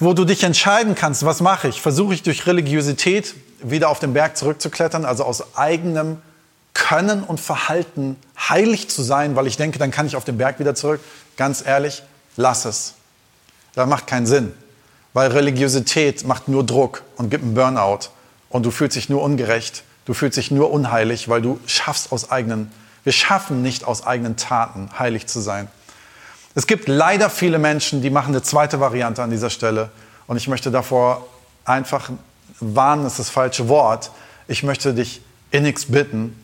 Wo 0.00 0.14
du 0.14 0.24
dich 0.24 0.42
entscheiden 0.44 0.94
kannst, 0.94 1.26
was 1.26 1.42
mache 1.42 1.68
ich? 1.68 1.82
Versuche 1.82 2.14
ich 2.14 2.22
durch 2.22 2.46
Religiosität 2.46 3.34
wieder 3.62 3.90
auf 3.90 3.98
den 3.98 4.14
Berg 4.14 4.36
zurückzuklettern, 4.36 5.04
also 5.04 5.24
aus 5.24 5.56
eigenem 5.56 6.16
Können 6.72 7.22
und 7.22 7.38
Verhalten 7.38 8.16
heilig 8.38 8.88
zu 8.88 9.02
sein, 9.02 9.36
weil 9.36 9.46
ich 9.46 9.58
denke, 9.58 9.78
dann 9.78 9.90
kann 9.90 10.06
ich 10.06 10.16
auf 10.16 10.24
den 10.24 10.38
Berg 10.38 10.58
wieder 10.58 10.74
zurück. 10.74 11.00
Ganz 11.36 11.62
ehrlich, 11.64 12.02
lass 12.36 12.64
es. 12.64 12.94
Das 13.74 13.86
macht 13.86 14.06
keinen 14.06 14.26
Sinn, 14.26 14.54
weil 15.12 15.30
Religiosität 15.30 16.26
macht 16.26 16.48
nur 16.48 16.64
Druck 16.64 17.02
und 17.16 17.30
gibt 17.30 17.44
einen 17.44 17.54
Burnout 17.54 18.08
und 18.48 18.64
du 18.64 18.70
fühlst 18.70 18.96
dich 18.96 19.10
nur 19.10 19.20
ungerecht, 19.22 19.84
du 20.06 20.14
fühlst 20.14 20.38
dich 20.38 20.50
nur 20.50 20.70
unheilig, 20.70 21.28
weil 21.28 21.42
du 21.42 21.60
schaffst 21.66 22.10
aus 22.10 22.30
eigenen 22.30 22.72
wir 23.04 23.12
schaffen 23.12 23.62
nicht 23.62 23.84
aus 23.84 24.06
eigenen 24.06 24.36
Taten 24.36 24.90
heilig 24.98 25.26
zu 25.26 25.40
sein. 25.40 25.68
Es 26.54 26.66
gibt 26.66 26.88
leider 26.88 27.30
viele 27.30 27.58
Menschen, 27.58 28.02
die 28.02 28.10
machen 28.10 28.34
eine 28.34 28.42
zweite 28.42 28.80
Variante 28.80 29.22
an 29.22 29.30
dieser 29.30 29.50
Stelle. 29.50 29.90
Und 30.26 30.36
ich 30.36 30.48
möchte 30.48 30.70
davor 30.70 31.26
einfach 31.64 32.10
warnen, 32.58 33.06
ist 33.06 33.18
das 33.18 33.30
falsche 33.30 33.68
Wort. 33.68 34.10
Ich 34.48 34.62
möchte 34.62 34.92
dich 34.94 35.22
innigst 35.50 35.92
bitten. 35.92 36.36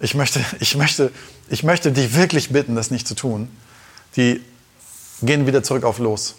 Ich 0.00 0.14
möchte, 0.14 0.40
ich 0.60 0.76
möchte, 0.76 1.12
ich 1.48 1.62
möchte 1.62 1.92
dich 1.92 2.14
wirklich 2.14 2.52
bitten, 2.52 2.74
das 2.74 2.90
nicht 2.90 3.06
zu 3.06 3.14
tun. 3.14 3.48
Die 4.16 4.42
gehen 5.22 5.46
wieder 5.46 5.62
zurück 5.62 5.84
auf 5.84 5.98
los. 5.98 6.34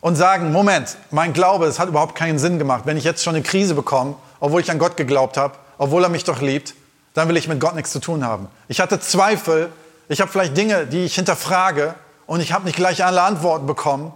Und 0.00 0.16
sagen, 0.16 0.52
Moment, 0.52 0.96
mein 1.10 1.32
Glaube, 1.34 1.66
es 1.66 1.78
hat 1.78 1.88
überhaupt 1.88 2.14
keinen 2.14 2.38
Sinn 2.38 2.58
gemacht. 2.58 2.86
Wenn 2.86 2.96
ich 2.96 3.04
jetzt 3.04 3.22
schon 3.22 3.34
eine 3.34 3.42
Krise 3.42 3.74
bekomme, 3.74 4.14
obwohl 4.38 4.62
ich 4.62 4.70
an 4.70 4.78
Gott 4.78 4.96
geglaubt 4.96 5.36
habe, 5.36 5.58
obwohl 5.76 6.02
er 6.02 6.08
mich 6.08 6.24
doch 6.24 6.40
liebt, 6.40 6.74
dann 7.12 7.28
will 7.28 7.36
ich 7.36 7.48
mit 7.48 7.60
Gott 7.60 7.74
nichts 7.74 7.90
zu 7.90 7.98
tun 7.98 8.24
haben. 8.24 8.48
Ich 8.68 8.80
hatte 8.80 9.00
Zweifel, 9.00 9.70
ich 10.08 10.20
habe 10.20 10.30
vielleicht 10.30 10.56
Dinge, 10.56 10.86
die 10.86 11.04
ich 11.04 11.16
hinterfrage 11.16 11.94
und 12.30 12.38
ich 12.38 12.52
habe 12.52 12.64
nicht 12.64 12.76
gleich 12.76 13.04
alle 13.04 13.22
Antworten 13.22 13.66
bekommen. 13.66 14.12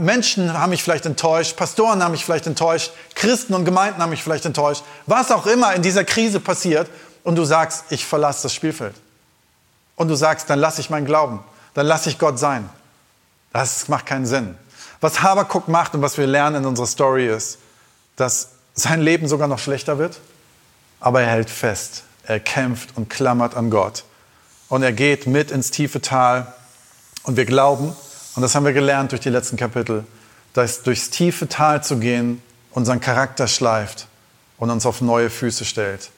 Menschen 0.00 0.58
haben 0.58 0.70
mich 0.70 0.82
vielleicht 0.82 1.06
enttäuscht, 1.06 1.56
Pastoren 1.56 2.02
haben 2.02 2.10
mich 2.10 2.24
vielleicht 2.24 2.48
enttäuscht, 2.48 2.90
Christen 3.14 3.54
und 3.54 3.64
Gemeinden 3.64 4.02
haben 4.02 4.10
mich 4.10 4.24
vielleicht 4.24 4.44
enttäuscht. 4.44 4.82
Was 5.06 5.30
auch 5.30 5.46
immer 5.46 5.72
in 5.72 5.82
dieser 5.82 6.02
Krise 6.02 6.40
passiert 6.40 6.90
und 7.22 7.36
du 7.36 7.44
sagst, 7.44 7.84
ich 7.90 8.04
verlasse 8.04 8.42
das 8.42 8.54
Spielfeld. 8.54 8.96
Und 9.94 10.08
du 10.08 10.16
sagst, 10.16 10.50
dann 10.50 10.58
lasse 10.58 10.80
ich 10.80 10.90
meinen 10.90 11.06
Glauben, 11.06 11.44
dann 11.74 11.86
lasse 11.86 12.08
ich 12.08 12.18
Gott 12.18 12.40
sein. 12.40 12.68
Das 13.52 13.86
macht 13.86 14.06
keinen 14.06 14.26
Sinn. 14.26 14.58
Was 15.00 15.22
Habakuk 15.22 15.68
macht 15.68 15.94
und 15.94 16.02
was 16.02 16.18
wir 16.18 16.26
lernen 16.26 16.56
in 16.56 16.66
unserer 16.66 16.88
Story 16.88 17.28
ist, 17.28 17.58
dass 18.16 18.48
sein 18.74 19.00
Leben 19.00 19.28
sogar 19.28 19.46
noch 19.46 19.60
schlechter 19.60 19.98
wird, 19.98 20.18
aber 20.98 21.20
er 21.20 21.28
hält 21.28 21.50
fest 21.50 22.02
er 22.26 22.40
kämpft 22.40 22.96
und 22.96 23.10
klammert 23.10 23.54
an 23.54 23.70
Gott. 23.70 24.04
Und 24.68 24.82
er 24.82 24.92
geht 24.92 25.26
mit 25.26 25.50
ins 25.50 25.70
tiefe 25.70 26.00
Tal. 26.00 26.52
Und 27.24 27.36
wir 27.36 27.44
glauben, 27.44 27.94
und 28.36 28.42
das 28.42 28.54
haben 28.54 28.64
wir 28.64 28.72
gelernt 28.72 29.12
durch 29.12 29.22
die 29.22 29.30
letzten 29.30 29.56
Kapitel, 29.56 30.04
dass 30.52 30.82
durchs 30.82 31.10
tiefe 31.10 31.48
Tal 31.48 31.82
zu 31.82 31.98
gehen 31.98 32.42
unseren 32.70 33.00
Charakter 33.00 33.46
schleift 33.46 34.06
und 34.58 34.70
uns 34.70 34.86
auf 34.86 35.00
neue 35.00 35.30
Füße 35.30 35.64
stellt. 35.64 36.10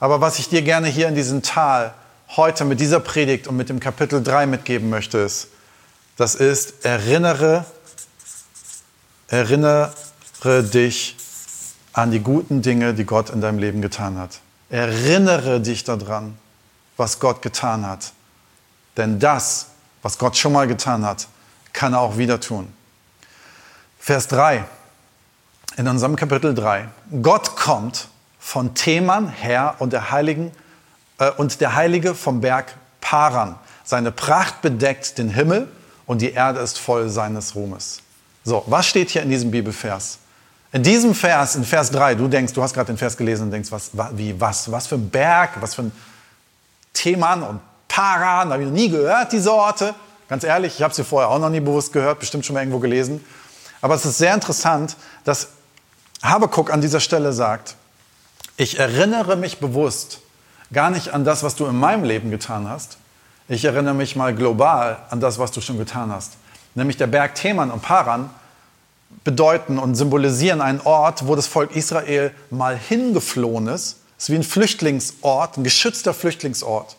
Aber 0.00 0.20
was 0.20 0.38
ich 0.38 0.48
dir 0.48 0.62
gerne 0.62 0.88
hier 0.88 1.08
in 1.08 1.14
diesem 1.14 1.42
Tal 1.42 1.94
heute 2.36 2.64
mit 2.64 2.80
dieser 2.80 3.00
Predigt 3.00 3.46
und 3.46 3.56
mit 3.56 3.68
dem 3.68 3.80
Kapitel 3.80 4.22
3 4.22 4.46
mitgeben 4.46 4.90
möchte, 4.90 5.18
ist, 5.18 5.48
das 6.16 6.34
ist, 6.34 6.84
erinnere, 6.84 7.64
erinnere 9.28 9.92
dich 10.72 11.16
an 11.92 12.10
die 12.10 12.20
guten 12.20 12.62
Dinge, 12.62 12.94
die 12.94 13.04
Gott 13.04 13.30
in 13.30 13.40
deinem 13.40 13.58
Leben 13.58 13.82
getan 13.82 14.18
hat. 14.18 14.40
Erinnere 14.70 15.60
dich 15.60 15.84
daran, 15.84 16.36
was 16.96 17.20
Gott 17.20 17.42
getan 17.42 17.86
hat. 17.86 18.12
Denn 18.96 19.18
das, 19.18 19.66
was 20.08 20.16
Gott 20.16 20.38
schon 20.38 20.54
mal 20.54 20.66
getan 20.66 21.04
hat, 21.04 21.28
kann 21.74 21.92
er 21.92 22.00
auch 22.00 22.16
wieder 22.16 22.40
tun. 22.40 22.72
Vers 23.98 24.26
3 24.28 24.64
in 25.76 25.86
unserem 25.86 26.16
Kapitel 26.16 26.54
3. 26.54 26.88
Gott 27.20 27.56
kommt 27.56 28.08
von 28.40 28.74
Theman 28.74 29.28
her 29.28 29.74
und 29.80 29.92
der 29.92 30.10
Heiligen 30.10 30.50
äh, 31.18 31.30
und 31.32 31.60
der 31.60 31.74
Heilige 31.74 32.14
vom 32.14 32.40
Berg 32.40 32.74
Paran. 33.02 33.56
Seine 33.84 34.10
Pracht 34.10 34.62
bedeckt 34.62 35.18
den 35.18 35.28
Himmel 35.28 35.68
und 36.06 36.22
die 36.22 36.32
Erde 36.32 36.60
ist 36.60 36.78
voll 36.78 37.10
seines 37.10 37.54
Ruhmes. 37.54 38.00
So, 38.44 38.64
was 38.66 38.86
steht 38.86 39.10
hier 39.10 39.20
in 39.20 39.28
diesem 39.28 39.50
Bibelvers? 39.50 40.20
In 40.72 40.84
diesem 40.84 41.14
Vers, 41.14 41.54
in 41.54 41.64
Vers 41.64 41.90
3, 41.90 42.14
du 42.14 42.28
denkst, 42.28 42.54
du 42.54 42.62
hast 42.62 42.72
gerade 42.72 42.90
den 42.94 42.96
Vers 42.96 43.14
gelesen 43.14 43.42
und 43.42 43.50
denkst, 43.50 43.70
was, 43.70 43.90
wie, 44.12 44.40
was, 44.40 44.72
was 44.72 44.86
für 44.86 44.94
ein 44.94 45.10
Berg, 45.10 45.60
was 45.60 45.74
für 45.74 45.82
ein 45.82 45.92
Theman 46.94 47.42
und 47.42 47.60
Paran, 47.98 48.52
habe 48.52 48.62
ich 48.62 48.68
noch 48.68 48.76
nie 48.76 48.88
gehört, 48.90 49.32
diese 49.32 49.52
Orte. 49.52 49.92
Ganz 50.28 50.44
ehrlich, 50.44 50.76
ich 50.76 50.82
habe 50.84 50.94
sie 50.94 51.02
vorher 51.02 51.30
auch 51.30 51.40
noch 51.40 51.50
nie 51.50 51.58
bewusst 51.58 51.92
gehört, 51.92 52.20
bestimmt 52.20 52.46
schon 52.46 52.54
mal 52.54 52.60
irgendwo 52.60 52.78
gelesen. 52.78 53.24
Aber 53.80 53.96
es 53.96 54.04
ist 54.04 54.18
sehr 54.18 54.32
interessant, 54.34 54.94
dass 55.24 55.48
Habakuk 56.22 56.72
an 56.72 56.80
dieser 56.80 57.00
Stelle 57.00 57.32
sagt, 57.32 57.74
ich 58.56 58.78
erinnere 58.78 59.34
mich 59.34 59.58
bewusst 59.58 60.20
gar 60.72 60.90
nicht 60.90 61.12
an 61.12 61.24
das, 61.24 61.42
was 61.42 61.56
du 61.56 61.66
in 61.66 61.76
meinem 61.76 62.04
Leben 62.04 62.30
getan 62.30 62.68
hast. 62.68 62.98
Ich 63.48 63.64
erinnere 63.64 63.94
mich 63.94 64.14
mal 64.14 64.32
global 64.32 64.98
an 65.10 65.18
das, 65.18 65.40
was 65.40 65.50
du 65.50 65.60
schon 65.60 65.76
getan 65.76 66.12
hast. 66.12 66.34
Nämlich 66.76 66.98
der 66.98 67.08
Berg 67.08 67.34
Theman 67.34 67.72
und 67.72 67.82
Paran 67.82 68.30
bedeuten 69.24 69.76
und 69.76 69.96
symbolisieren 69.96 70.60
einen 70.60 70.80
Ort, 70.82 71.26
wo 71.26 71.34
das 71.34 71.48
Volk 71.48 71.74
Israel 71.74 72.30
mal 72.50 72.76
hingeflohen 72.76 73.66
ist. 73.66 73.96
Es 74.16 74.28
ist 74.28 74.30
wie 74.30 74.36
ein 74.36 74.44
Flüchtlingsort, 74.44 75.56
ein 75.56 75.64
geschützter 75.64 76.14
Flüchtlingsort, 76.14 76.94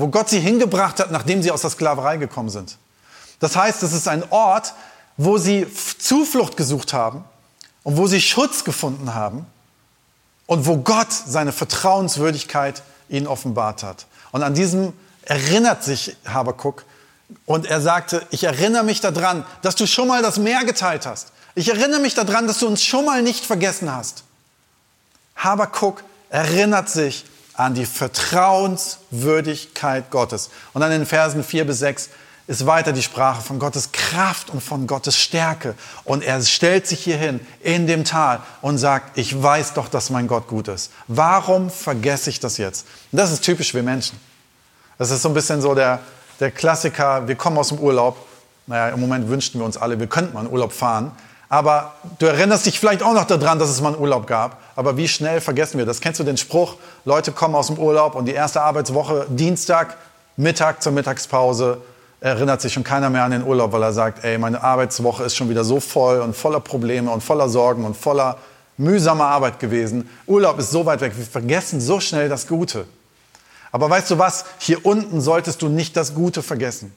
wo 0.00 0.08
Gott 0.08 0.28
sie 0.28 0.40
hingebracht 0.40 1.00
hat, 1.00 1.10
nachdem 1.10 1.42
sie 1.42 1.50
aus 1.50 1.60
der 1.62 1.70
Sklaverei 1.70 2.16
gekommen 2.16 2.50
sind. 2.50 2.78
Das 3.38 3.56
heißt, 3.56 3.82
es 3.82 3.92
ist 3.92 4.08
ein 4.08 4.22
Ort, 4.30 4.74
wo 5.16 5.38
sie 5.38 5.66
Zuflucht 5.98 6.56
gesucht 6.56 6.92
haben 6.92 7.24
und 7.82 7.96
wo 7.96 8.06
sie 8.06 8.20
Schutz 8.20 8.64
gefunden 8.64 9.14
haben 9.14 9.46
und 10.46 10.66
wo 10.66 10.78
Gott 10.78 11.12
seine 11.12 11.52
Vertrauenswürdigkeit 11.52 12.82
ihnen 13.08 13.26
offenbart 13.26 13.82
hat. 13.82 14.06
Und 14.32 14.42
an 14.42 14.54
diesem 14.54 14.92
erinnert 15.22 15.84
sich 15.84 16.16
Habakuk 16.26 16.84
und 17.46 17.66
er 17.66 17.80
sagte, 17.80 18.26
ich 18.30 18.44
erinnere 18.44 18.84
mich 18.84 19.00
daran, 19.00 19.44
dass 19.62 19.76
du 19.76 19.86
schon 19.86 20.08
mal 20.08 20.22
das 20.22 20.38
Meer 20.38 20.64
geteilt 20.64 21.06
hast. 21.06 21.32
Ich 21.54 21.68
erinnere 21.68 22.00
mich 22.00 22.14
daran, 22.14 22.46
dass 22.46 22.58
du 22.58 22.66
uns 22.66 22.82
schon 22.82 23.04
mal 23.04 23.22
nicht 23.22 23.44
vergessen 23.44 23.94
hast. 23.94 24.24
Habakuk 25.36 26.02
erinnert 26.30 26.88
sich 26.88 27.24
an 27.60 27.74
die 27.74 27.84
Vertrauenswürdigkeit 27.84 30.10
Gottes. 30.10 30.48
Und 30.72 30.80
dann 30.80 30.92
in 30.92 31.04
Versen 31.04 31.44
4 31.44 31.66
bis 31.66 31.80
6 31.80 32.08
ist 32.46 32.64
weiter 32.64 32.92
die 32.92 33.02
Sprache 33.02 33.42
von 33.42 33.58
Gottes 33.58 33.92
Kraft 33.92 34.48
und 34.48 34.62
von 34.62 34.86
Gottes 34.86 35.18
Stärke. 35.18 35.74
Und 36.04 36.24
er 36.24 36.40
stellt 36.42 36.86
sich 36.86 37.00
hier 37.00 37.18
hin 37.18 37.38
in 37.60 37.86
dem 37.86 38.04
Tal 38.04 38.40
und 38.62 38.78
sagt, 38.78 39.18
ich 39.18 39.42
weiß 39.42 39.74
doch, 39.74 39.88
dass 39.88 40.08
mein 40.08 40.26
Gott 40.26 40.48
gut 40.48 40.68
ist. 40.68 40.90
Warum 41.06 41.68
vergesse 41.68 42.30
ich 42.30 42.40
das 42.40 42.56
jetzt? 42.56 42.86
Und 43.12 43.18
das 43.18 43.30
ist 43.30 43.44
typisch 43.44 43.72
für 43.72 43.82
Menschen. 43.82 44.18
Das 44.96 45.10
ist 45.10 45.20
so 45.20 45.28
ein 45.28 45.34
bisschen 45.34 45.60
so 45.60 45.74
der, 45.74 46.00
der 46.40 46.50
Klassiker, 46.50 47.28
wir 47.28 47.36
kommen 47.36 47.58
aus 47.58 47.68
dem 47.68 47.78
Urlaub. 47.78 48.16
Naja, 48.66 48.88
im 48.88 49.00
Moment 49.00 49.28
wünschten 49.28 49.60
wir 49.60 49.66
uns 49.66 49.76
alle, 49.76 50.00
wir 50.00 50.06
könnten 50.06 50.32
mal 50.32 50.46
in 50.46 50.50
Urlaub 50.50 50.72
fahren. 50.72 51.12
Aber 51.50 51.94
du 52.20 52.26
erinnerst 52.26 52.64
dich 52.64 52.78
vielleicht 52.78 53.02
auch 53.02 53.12
noch 53.12 53.24
daran, 53.24 53.58
dass 53.58 53.68
es 53.68 53.80
mal 53.80 53.88
einen 53.88 54.00
Urlaub 54.00 54.28
gab. 54.28 54.58
Aber 54.76 54.96
wie 54.96 55.08
schnell 55.08 55.40
vergessen 55.40 55.78
wir 55.78 55.84
das? 55.84 56.00
Kennst 56.00 56.20
du 56.20 56.24
den 56.24 56.36
Spruch, 56.36 56.76
Leute 57.04 57.32
kommen 57.32 57.56
aus 57.56 57.66
dem 57.66 57.76
Urlaub 57.76 58.14
und 58.14 58.26
die 58.26 58.32
erste 58.32 58.62
Arbeitswoche, 58.62 59.26
Dienstag, 59.28 59.96
Mittag 60.36 60.80
zur 60.80 60.92
Mittagspause, 60.92 61.78
erinnert 62.20 62.60
sich 62.60 62.72
schon 62.72 62.84
keiner 62.84 63.10
mehr 63.10 63.24
an 63.24 63.32
den 63.32 63.44
Urlaub, 63.44 63.72
weil 63.72 63.82
er 63.82 63.92
sagt, 63.92 64.24
ey, 64.24 64.38
meine 64.38 64.62
Arbeitswoche 64.62 65.24
ist 65.24 65.34
schon 65.34 65.50
wieder 65.50 65.64
so 65.64 65.80
voll 65.80 66.20
und 66.20 66.36
voller 66.36 66.60
Probleme 66.60 67.10
und 67.10 67.20
voller 67.22 67.48
Sorgen 67.48 67.84
und 67.84 67.96
voller 67.96 68.38
mühsamer 68.76 69.26
Arbeit 69.26 69.58
gewesen. 69.58 70.08
Urlaub 70.26 70.56
ist 70.60 70.70
so 70.70 70.86
weit 70.86 71.00
weg, 71.00 71.14
wir 71.16 71.26
vergessen 71.26 71.80
so 71.80 71.98
schnell 71.98 72.28
das 72.28 72.46
Gute. 72.46 72.86
Aber 73.72 73.90
weißt 73.90 74.10
du 74.12 74.18
was? 74.18 74.44
Hier 74.58 74.86
unten 74.86 75.20
solltest 75.20 75.62
du 75.62 75.68
nicht 75.68 75.96
das 75.96 76.14
Gute 76.14 76.42
vergessen, 76.42 76.92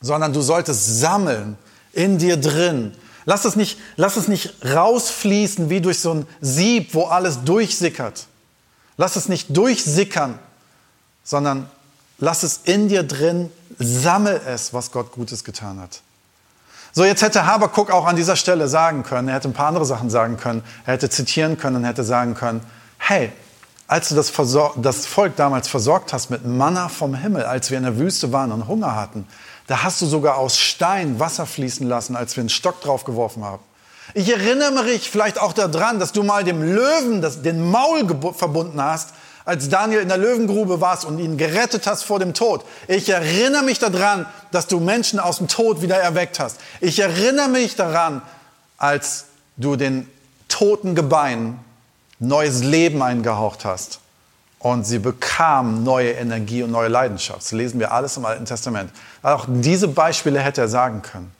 sondern 0.00 0.32
du 0.32 0.40
solltest 0.40 1.00
sammeln 1.00 1.56
in 1.92 2.18
dir 2.18 2.36
drin. 2.36 2.94
Lass 3.24 3.44
es 3.44 3.56
nicht, 3.56 3.78
lass 3.96 4.16
es 4.16 4.28
nicht 4.28 4.54
rausfließen 4.64 5.70
wie 5.70 5.80
durch 5.80 6.00
so 6.00 6.14
ein 6.14 6.26
Sieb, 6.40 6.94
wo 6.94 7.04
alles 7.04 7.44
durchsickert. 7.44 8.26
Lass 8.96 9.16
es 9.16 9.28
nicht 9.28 9.56
durchsickern, 9.56 10.38
sondern 11.24 11.68
lass 12.18 12.42
es 12.42 12.60
in 12.64 12.88
dir 12.88 13.02
drin, 13.02 13.50
sammel 13.78 14.40
es, 14.46 14.74
was 14.74 14.90
Gott 14.92 15.12
Gutes 15.12 15.44
getan 15.44 15.80
hat. 15.80 16.00
So, 16.92 17.04
jetzt 17.04 17.22
hätte 17.22 17.46
Habakuk 17.46 17.90
auch 17.90 18.06
an 18.06 18.16
dieser 18.16 18.36
Stelle 18.36 18.68
sagen 18.68 19.04
können, 19.04 19.28
er 19.28 19.36
hätte 19.36 19.48
ein 19.48 19.52
paar 19.52 19.68
andere 19.68 19.86
Sachen 19.86 20.10
sagen 20.10 20.36
können, 20.36 20.62
er 20.86 20.94
hätte 20.94 21.08
zitieren 21.08 21.56
können 21.56 21.76
und 21.76 21.84
hätte 21.84 22.02
sagen 22.02 22.34
können, 22.34 22.62
hey, 22.98 23.32
als 23.86 24.08
du 24.08 24.14
das, 24.14 24.32
das, 24.76 25.06
Volk 25.06 25.36
damals 25.36 25.68
versorgt 25.68 26.12
hast 26.12 26.30
mit 26.30 26.46
Manna 26.46 26.88
vom 26.88 27.14
Himmel, 27.14 27.44
als 27.44 27.70
wir 27.70 27.78
in 27.78 27.84
der 27.84 27.98
Wüste 27.98 28.32
waren 28.32 28.52
und 28.52 28.68
Hunger 28.68 28.94
hatten, 28.94 29.26
da 29.70 29.84
hast 29.84 30.02
du 30.02 30.06
sogar 30.06 30.36
aus 30.36 30.58
Stein 30.58 31.20
Wasser 31.20 31.46
fließen 31.46 31.86
lassen, 31.86 32.16
als 32.16 32.34
wir 32.34 32.40
einen 32.40 32.48
Stock 32.48 32.80
draufgeworfen 32.80 33.44
haben. 33.44 33.62
Ich 34.14 34.28
erinnere 34.28 34.82
mich 34.82 35.08
vielleicht 35.08 35.40
auch 35.40 35.52
daran, 35.52 36.00
dass 36.00 36.10
du 36.10 36.24
mal 36.24 36.42
dem 36.42 36.60
Löwen 36.60 37.22
das, 37.22 37.42
den 37.42 37.70
Maul 37.70 38.04
verbunden 38.36 38.82
hast, 38.82 39.10
als 39.44 39.68
Daniel 39.68 40.00
in 40.00 40.08
der 40.08 40.16
Löwengrube 40.16 40.80
warst 40.80 41.04
und 41.04 41.20
ihn 41.20 41.38
gerettet 41.38 41.86
hast 41.86 42.02
vor 42.02 42.18
dem 42.18 42.34
Tod. 42.34 42.64
Ich 42.88 43.08
erinnere 43.10 43.62
mich 43.62 43.78
daran, 43.78 44.26
dass 44.50 44.66
du 44.66 44.80
Menschen 44.80 45.20
aus 45.20 45.36
dem 45.36 45.46
Tod 45.46 45.82
wieder 45.82 45.98
erweckt 45.98 46.40
hast. 46.40 46.56
Ich 46.80 46.98
erinnere 46.98 47.48
mich 47.48 47.76
daran, 47.76 48.22
als 48.76 49.26
du 49.56 49.76
den 49.76 50.10
toten 50.48 50.96
Gebeinen 50.96 51.60
neues 52.18 52.64
Leben 52.64 53.02
eingehaucht 53.02 53.64
hast. 53.64 54.00
Und 54.60 54.84
sie 54.84 54.98
bekamen 54.98 55.82
neue 55.84 56.12
Energie 56.12 56.62
und 56.62 56.70
neue 56.70 56.88
Leidenschaft. 56.88 57.40
Das 57.40 57.52
lesen 57.52 57.80
wir 57.80 57.92
alles 57.92 58.16
im 58.16 58.26
Alten 58.26 58.44
Testament. 58.44 58.92
Auch 59.22 59.46
diese 59.48 59.88
Beispiele 59.88 60.38
hätte 60.38 60.60
er 60.60 60.68
sagen 60.68 61.02
können. 61.02 61.32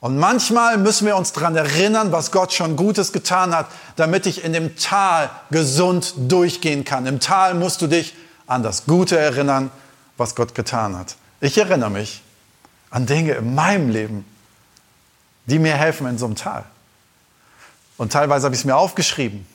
Und 0.00 0.18
manchmal 0.18 0.78
müssen 0.78 1.06
wir 1.06 1.16
uns 1.16 1.32
daran 1.32 1.56
erinnern, 1.56 2.12
was 2.12 2.30
Gott 2.30 2.52
schon 2.52 2.76
Gutes 2.76 3.12
getan 3.12 3.54
hat, 3.54 3.66
damit 3.96 4.26
ich 4.26 4.44
in 4.44 4.52
dem 4.52 4.76
Tal 4.76 5.28
gesund 5.50 6.14
durchgehen 6.16 6.84
kann. 6.84 7.06
Im 7.06 7.18
Tal 7.18 7.54
musst 7.54 7.82
du 7.82 7.88
dich 7.88 8.14
an 8.46 8.62
das 8.62 8.86
Gute 8.86 9.18
erinnern, 9.18 9.70
was 10.16 10.36
Gott 10.36 10.54
getan 10.54 10.96
hat. 10.96 11.16
Ich 11.40 11.58
erinnere 11.58 11.90
mich 11.90 12.22
an 12.90 13.06
Dinge 13.06 13.32
in 13.32 13.56
meinem 13.56 13.90
Leben, 13.90 14.24
die 15.46 15.58
mir 15.58 15.74
helfen 15.74 16.06
in 16.06 16.18
so 16.18 16.26
einem 16.26 16.36
Tal. 16.36 16.64
Und 17.96 18.12
teilweise 18.12 18.44
habe 18.44 18.54
ich 18.54 18.60
es 18.60 18.64
mir 18.64 18.76
aufgeschrieben. 18.76 19.46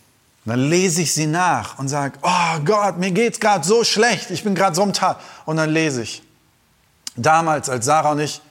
Und 0.46 0.50
dann 0.50 0.60
lese 0.60 1.04
ich 1.04 1.14
sie 1.14 1.28
nach 1.28 1.78
und 1.78 1.88
sage, 1.88 2.18
oh 2.24 2.60
Gott, 2.66 2.98
mir 2.98 3.12
geht 3.12 3.34
es 3.34 3.40
gerade 3.40 3.64
so 3.66 3.84
schlecht, 3.84 4.32
ich 4.32 4.44
bin 4.44 4.56
gerade 4.56 4.76
so 4.76 4.84
im 4.84 4.94
Tal. 4.94 5.16
Und 5.46 5.58
dann 5.58 5.70
lese 5.70 6.02
ich. 6.02 6.24
Damals, 7.16 7.70
als 7.70 7.86
Sarah 7.86 8.14
und 8.14 8.20
ich 8.20 8.42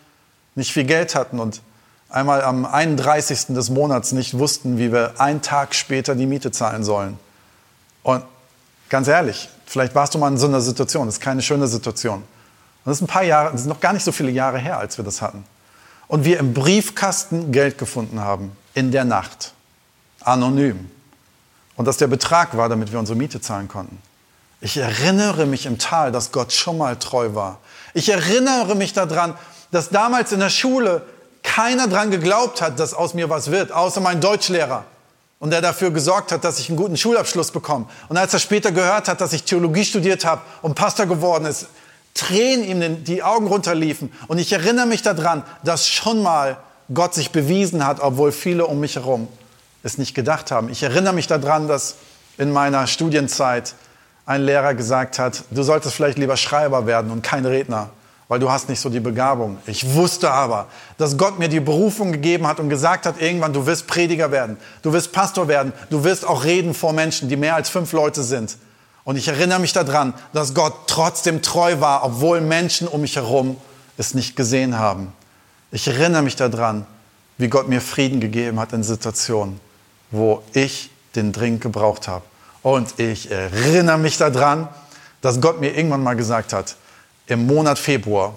nicht 0.55 0.73
viel 0.73 0.85
Geld 0.85 1.15
hatten 1.15 1.41
und 1.41 1.63
einmal 2.09 2.43
am 2.43 2.65
31. 2.65 3.47
des 3.49 3.71
Monats 3.71 4.13
nicht 4.13 4.39
wussten, 4.39 4.79
wie 4.79 4.93
wir 4.93 5.21
einen 5.21 5.43
Tag 5.43 5.75
später 5.75 6.15
die 6.15 6.27
Miete 6.27 6.53
zahlen 6.53 6.85
sollen. 6.85 7.19
Und 8.03 8.25
ganz 8.89 9.09
ehrlich, 9.09 9.49
vielleicht 9.67 9.95
warst 9.95 10.15
du 10.15 10.19
mal 10.19 10.29
in 10.29 10.39
so 10.39 10.47
einer 10.47 10.61
Situation, 10.61 11.07
das 11.07 11.17
ist 11.17 11.21
keine 11.21 11.43
schöne 11.43 11.67
Situation. 11.67 12.19
Und 12.19 12.25
das 12.85 12.99
ist 12.99 13.03
ein 13.03 13.09
paar 13.09 13.25
Jahre, 13.25 13.53
das 13.53 13.63
ist 13.63 13.67
noch 13.67 13.81
gar 13.81 13.93
nicht 13.93 14.05
so 14.05 14.13
viele 14.13 14.31
Jahre 14.31 14.59
her, 14.59 14.79
als 14.79 14.97
wir 14.97 15.05
das 15.05 15.23
hatten. 15.23 15.45
Und 16.09 16.25
wir 16.25 16.39
im 16.39 16.55
Briefkasten 16.55 17.53
Geld 17.53 17.79
gefunden 17.79 18.21
haben, 18.21 18.53
in 18.75 18.91
der 18.91 19.05
Nacht, 19.05 19.53
anonym. 20.21 20.91
Und 21.81 21.87
dass 21.87 21.97
der 21.97 22.09
Betrag 22.09 22.59
war, 22.59 22.69
damit 22.69 22.93
wir 22.93 22.99
unsere 22.99 23.17
Miete 23.17 23.41
zahlen 23.41 23.67
konnten. 23.67 23.97
Ich 24.61 24.77
erinnere 24.77 25.47
mich 25.47 25.65
im 25.65 25.79
Tal, 25.79 26.13
dass 26.13 26.31
Gott 26.31 26.53
schon 26.53 26.77
mal 26.77 26.97
treu 26.97 27.35
war. 27.35 27.57
Ich 27.95 28.11
erinnere 28.11 28.75
mich 28.75 28.93
daran, 28.93 29.33
dass 29.71 29.89
damals 29.89 30.31
in 30.33 30.41
der 30.41 30.51
Schule 30.51 31.01
keiner 31.43 31.89
dran 31.89 32.11
geglaubt 32.11 32.61
hat, 32.61 32.79
dass 32.79 32.93
aus 32.93 33.15
mir 33.15 33.31
was 33.31 33.51
wird, 33.51 33.73
außer 33.73 34.03
mein 34.03 34.21
Deutschlehrer. 34.21 34.85
Und 35.39 35.53
der 35.53 35.63
dafür 35.63 35.91
gesorgt 35.91 36.33
hat, 36.33 36.45
dass 36.45 36.59
ich 36.59 36.69
einen 36.69 36.77
guten 36.77 36.99
Schulabschluss 36.99 37.51
bekomme. 37.51 37.87
Und 38.11 38.19
als 38.19 38.35
er 38.35 38.41
später 38.41 38.73
gehört 38.73 39.09
hat, 39.09 39.23
dass 39.23 39.33
ich 39.33 39.45
Theologie 39.45 39.87
studiert 39.87 40.27
habe 40.27 40.43
und 40.61 40.75
Pastor 40.75 41.07
geworden 41.07 41.47
ist, 41.47 41.69
Tränen 42.13 42.63
ihm 42.63 43.05
die 43.05 43.23
Augen 43.23 43.47
runterliefen. 43.47 44.13
Und 44.29 44.37
ich 44.37 44.53
erinnere 44.53 44.85
mich 44.85 45.01
daran, 45.01 45.45
dass 45.65 45.89
schon 45.89 46.23
mal 46.23 46.59
Gott 46.93 47.15
sich 47.15 47.31
bewiesen 47.31 47.87
hat, 47.87 48.01
obwohl 48.01 48.33
viele 48.33 48.67
um 48.67 48.81
mich 48.81 48.97
herum 48.97 49.29
es 49.83 49.99
nicht 49.99 50.15
gedacht 50.15 50.51
haben. 50.51 50.69
Ich 50.69 50.83
erinnere 50.83 51.15
mich 51.15 51.27
daran, 51.27 51.69
dass 51.69 51.97
in 52.39 52.53
meiner 52.53 52.87
Studienzeit 52.87 53.75
ein 54.27 54.43
Lehrer 54.43 54.75
gesagt 54.75 55.19
hat, 55.19 55.45
du 55.51 55.63
solltest 55.63 55.95
vielleicht 55.95 56.19
lieber 56.19 56.37
Schreiber 56.37 56.87
werden 56.87 57.11
und 57.11 57.23
kein 57.23 57.47
Redner 57.47 57.91
weil 58.31 58.39
du 58.39 58.49
hast 58.49 58.69
nicht 58.69 58.79
so 58.79 58.89
die 58.89 59.01
Begabung. 59.01 59.59
Ich 59.67 59.93
wusste 59.93 60.31
aber, 60.31 60.69
dass 60.99 61.19
Gott 61.19 61.41
mir 61.41 61.49
die 61.49 61.59
Berufung 61.59 62.13
gegeben 62.13 62.47
hat 62.47 62.61
und 62.61 62.69
gesagt 62.69 63.05
hat, 63.05 63.21
irgendwann, 63.21 63.53
du 63.53 63.67
wirst 63.67 63.89
Prediger 63.89 64.31
werden, 64.31 64.57
du 64.83 64.93
wirst 64.93 65.11
Pastor 65.11 65.49
werden, 65.49 65.73
du 65.91 66.05
wirst 66.05 66.25
auch 66.25 66.45
reden 66.45 66.73
vor 66.73 66.93
Menschen, 66.93 67.29
die 67.29 67.35
mehr 67.35 67.57
als 67.57 67.71
fünf 67.71 67.91
Leute 67.91 68.23
sind. 68.23 68.57
Und 69.03 69.17
ich 69.17 69.27
erinnere 69.27 69.59
mich 69.59 69.73
daran, 69.73 70.15
dass 70.33 70.55
Gott 70.55 70.75
trotzdem 70.87 71.43
treu 71.43 71.81
war, 71.81 72.05
obwohl 72.05 72.41
Menschen 72.41 72.87
um 72.87 73.01
mich 73.01 73.17
herum 73.17 73.57
es 73.99 74.15
nicht 74.15 74.37
gesehen 74.37 74.79
haben. 74.79 75.13
Ich 75.73 75.89
erinnere 75.89 76.23
mich 76.23 76.37
daran, 76.37 76.87
wie 77.37 77.49
Gott 77.49 77.69
mir 77.69 77.81
Frieden 77.81 78.21
gegeben 78.21 78.61
hat 78.61 78.73
in 78.73 78.85
Situationen, 78.85 79.59
wo 80.11 80.43
ich 80.53 80.91
den 81.15 81.33
dringend 81.33 81.61
gebraucht 81.61 82.09
habe. 82.09 82.25
Und 82.63 82.99
ich 82.99 83.31
erinnere 83.31 83.99
mich 83.99 84.17
daran, 84.19 84.69
dass 85.21 85.41
Gott 85.41 85.61
mir 85.61 85.77
irgendwann 85.77 86.03
mal 86.03 86.17
gesagt 86.17 86.53
hat, 86.53 86.77
im 87.27 87.47
Monat 87.47 87.79
Februar, 87.79 88.35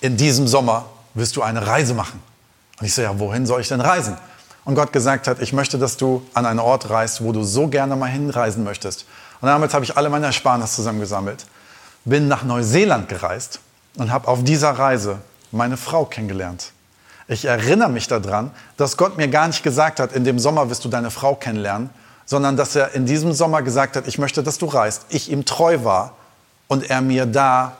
in 0.00 0.16
diesem 0.16 0.46
Sommer, 0.46 0.86
wirst 1.14 1.36
du 1.36 1.42
eine 1.42 1.66
Reise 1.66 1.94
machen. 1.94 2.22
Und 2.78 2.86
ich 2.86 2.94
so, 2.94 3.02
ja, 3.02 3.18
wohin 3.18 3.46
soll 3.46 3.60
ich 3.60 3.68
denn 3.68 3.80
reisen? 3.80 4.16
Und 4.64 4.74
Gott 4.74 4.92
gesagt 4.92 5.26
hat, 5.26 5.40
ich 5.40 5.52
möchte, 5.52 5.78
dass 5.78 5.96
du 5.96 6.22
an 6.34 6.46
einen 6.46 6.58
Ort 6.58 6.90
reist, 6.90 7.22
wo 7.24 7.32
du 7.32 7.42
so 7.42 7.68
gerne 7.68 7.96
mal 7.96 8.06
hinreisen 8.06 8.62
möchtest. 8.62 9.06
Und 9.40 9.48
damals 9.48 9.74
habe 9.74 9.84
ich 9.84 9.96
alle 9.96 10.10
meine 10.10 10.26
Ersparnisse 10.26 10.76
zusammengesammelt, 10.76 11.46
bin 12.04 12.28
nach 12.28 12.42
Neuseeland 12.44 13.08
gereist 13.08 13.60
und 13.96 14.12
habe 14.12 14.28
auf 14.28 14.44
dieser 14.44 14.70
Reise 14.70 15.18
meine 15.50 15.76
Frau 15.76 16.04
kennengelernt. 16.04 16.72
Ich 17.30 17.44
erinnere 17.44 17.90
mich 17.90 18.08
daran, 18.08 18.50
dass 18.76 18.96
Gott 18.96 19.16
mir 19.16 19.28
gar 19.28 19.46
nicht 19.46 19.62
gesagt 19.62 20.00
hat, 20.00 20.12
in 20.12 20.24
dem 20.24 20.40
Sommer 20.40 20.68
wirst 20.68 20.84
du 20.84 20.88
deine 20.88 21.12
Frau 21.12 21.36
kennenlernen, 21.36 21.88
sondern 22.26 22.56
dass 22.56 22.74
er 22.74 22.92
in 22.96 23.06
diesem 23.06 23.32
Sommer 23.32 23.62
gesagt 23.62 23.94
hat, 23.94 24.08
ich 24.08 24.18
möchte, 24.18 24.42
dass 24.42 24.58
du 24.58 24.66
reist. 24.66 25.06
Ich 25.10 25.30
ihm 25.30 25.44
treu 25.44 25.84
war 25.84 26.16
und 26.66 26.90
er 26.90 27.00
mir 27.00 27.26
da 27.26 27.76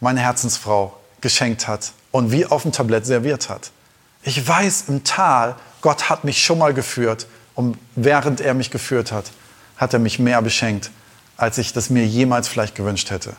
meine 0.00 0.18
Herzensfrau 0.18 0.92
geschenkt 1.20 1.68
hat 1.68 1.92
und 2.10 2.32
wie 2.32 2.46
auf 2.46 2.62
dem 2.62 2.72
Tablett 2.72 3.06
serviert 3.06 3.48
hat. 3.48 3.70
Ich 4.24 4.46
weiß 4.46 4.86
im 4.88 5.04
Tal, 5.04 5.54
Gott 5.80 6.10
hat 6.10 6.24
mich 6.24 6.44
schon 6.44 6.58
mal 6.58 6.74
geführt 6.74 7.28
und 7.54 7.78
während 7.94 8.40
er 8.40 8.54
mich 8.54 8.72
geführt 8.72 9.12
hat, 9.12 9.30
hat 9.76 9.92
er 9.92 10.00
mich 10.00 10.18
mehr 10.18 10.42
beschenkt, 10.42 10.90
als 11.36 11.58
ich 11.58 11.72
das 11.72 11.90
mir 11.90 12.04
jemals 12.04 12.48
vielleicht 12.48 12.74
gewünscht 12.74 13.12
hätte. 13.12 13.36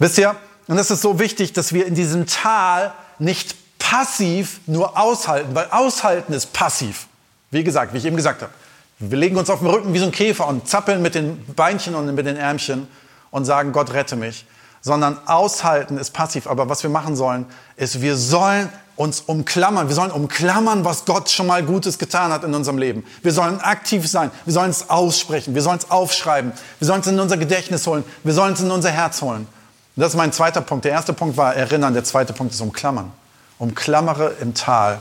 Wisst 0.00 0.18
ihr, 0.18 0.34
und 0.66 0.76
es 0.76 0.90
ist 0.90 1.02
so 1.02 1.20
wichtig, 1.20 1.52
dass 1.52 1.72
wir 1.72 1.86
in 1.86 1.94
diesem 1.94 2.26
Tal 2.26 2.92
nicht 3.20 3.61
passiv 3.92 4.60
nur 4.66 4.98
aushalten, 4.98 5.54
weil 5.54 5.66
aushalten 5.70 6.32
ist 6.32 6.52
passiv. 6.52 7.06
Wie 7.50 7.62
gesagt, 7.62 7.92
wie 7.92 7.98
ich 7.98 8.04
eben 8.04 8.16
gesagt 8.16 8.42
habe. 8.42 8.52
Wir 8.98 9.18
legen 9.18 9.36
uns 9.36 9.50
auf 9.50 9.58
den 9.58 9.68
Rücken 9.68 9.92
wie 9.92 9.98
so 9.98 10.06
ein 10.06 10.12
Käfer 10.12 10.46
und 10.46 10.68
zappeln 10.68 11.02
mit 11.02 11.14
den 11.14 11.44
Beinchen 11.54 11.94
und 11.94 12.14
mit 12.14 12.26
den 12.26 12.36
Ärmchen 12.36 12.86
und 13.30 13.44
sagen, 13.44 13.72
Gott 13.72 13.92
rette 13.92 14.16
mich 14.16 14.46
sondern 14.82 15.16
aushalten 15.26 15.96
ist 15.96 16.10
passiv. 16.10 16.46
Aber 16.46 16.68
was 16.68 16.82
wir 16.82 16.90
machen 16.90 17.16
sollen, 17.16 17.46
ist, 17.76 18.02
wir 18.02 18.16
sollen 18.16 18.68
uns 18.96 19.20
umklammern. 19.20 19.88
Wir 19.88 19.94
sollen 19.94 20.10
umklammern, 20.10 20.84
was 20.84 21.04
Gott 21.04 21.30
schon 21.30 21.46
mal 21.46 21.62
Gutes 21.62 21.98
getan 21.98 22.32
hat 22.32 22.44
in 22.44 22.52
unserem 22.52 22.78
Leben. 22.78 23.04
Wir 23.22 23.32
sollen 23.32 23.60
aktiv 23.60 24.06
sein. 24.08 24.30
Wir 24.44 24.52
sollen 24.52 24.70
es 24.70 24.90
aussprechen. 24.90 25.54
Wir 25.54 25.62
sollen 25.62 25.78
es 25.78 25.90
aufschreiben. 25.90 26.52
Wir 26.78 26.86
sollen 26.86 27.00
es 27.00 27.06
in 27.06 27.18
unser 27.18 27.36
Gedächtnis 27.36 27.86
holen. 27.86 28.04
Wir 28.24 28.34
sollen 28.34 28.54
es 28.54 28.60
in 28.60 28.70
unser 28.70 28.90
Herz 28.90 29.22
holen. 29.22 29.46
Und 29.94 30.00
das 30.00 30.12
ist 30.12 30.16
mein 30.16 30.32
zweiter 30.32 30.60
Punkt. 30.60 30.84
Der 30.84 30.92
erste 30.92 31.12
Punkt 31.12 31.36
war 31.36 31.54
erinnern. 31.54 31.94
Der 31.94 32.04
zweite 32.04 32.32
Punkt 32.32 32.52
ist 32.52 32.60
umklammern. 32.60 33.12
Umklammere 33.62 34.38
im 34.40 34.54
Tal. 34.54 35.00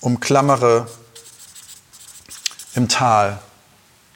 Umklammere 0.00 0.88
im 2.74 2.88
Tal 2.88 3.38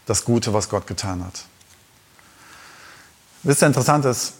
das 0.06 0.24
Gute, 0.24 0.54
was 0.54 0.70
Gott 0.70 0.86
getan 0.86 1.22
hat. 1.22 1.44
Wisst 3.42 3.62
ihr, 3.62 3.66
interessant 3.66 4.06
ist, 4.06 4.32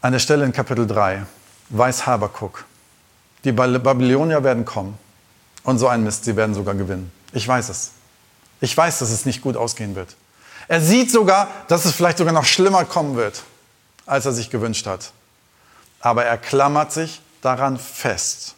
an 0.00 0.12
der 0.12 0.18
Stelle 0.18 0.46
in 0.46 0.52
Kapitel 0.54 0.86
3 0.86 1.26
weiß 1.68 2.06
Habakuk, 2.06 2.64
die 3.44 3.52
Babylonier 3.52 4.42
werden 4.42 4.64
kommen 4.64 4.96
und 5.64 5.78
so 5.78 5.88
ein 5.88 6.02
Mist, 6.02 6.24
sie 6.24 6.36
werden 6.36 6.54
sogar 6.54 6.74
gewinnen. 6.74 7.12
Ich 7.34 7.46
weiß 7.46 7.68
es. 7.68 7.90
Ich 8.62 8.74
weiß, 8.74 9.00
dass 9.00 9.10
es 9.10 9.26
nicht 9.26 9.42
gut 9.42 9.58
ausgehen 9.58 9.94
wird. 9.94 10.16
Er 10.68 10.80
sieht 10.80 11.10
sogar, 11.10 11.48
dass 11.68 11.84
es 11.84 11.92
vielleicht 11.92 12.16
sogar 12.16 12.32
noch 12.32 12.46
schlimmer 12.46 12.86
kommen 12.86 13.16
wird, 13.16 13.42
als 14.06 14.24
er 14.24 14.32
sich 14.32 14.48
gewünscht 14.48 14.86
hat. 14.86 15.12
Aber 16.00 16.24
er 16.24 16.38
klammert 16.38 16.92
sich 16.92 17.20
daran 17.42 17.78
fest. 17.78 18.54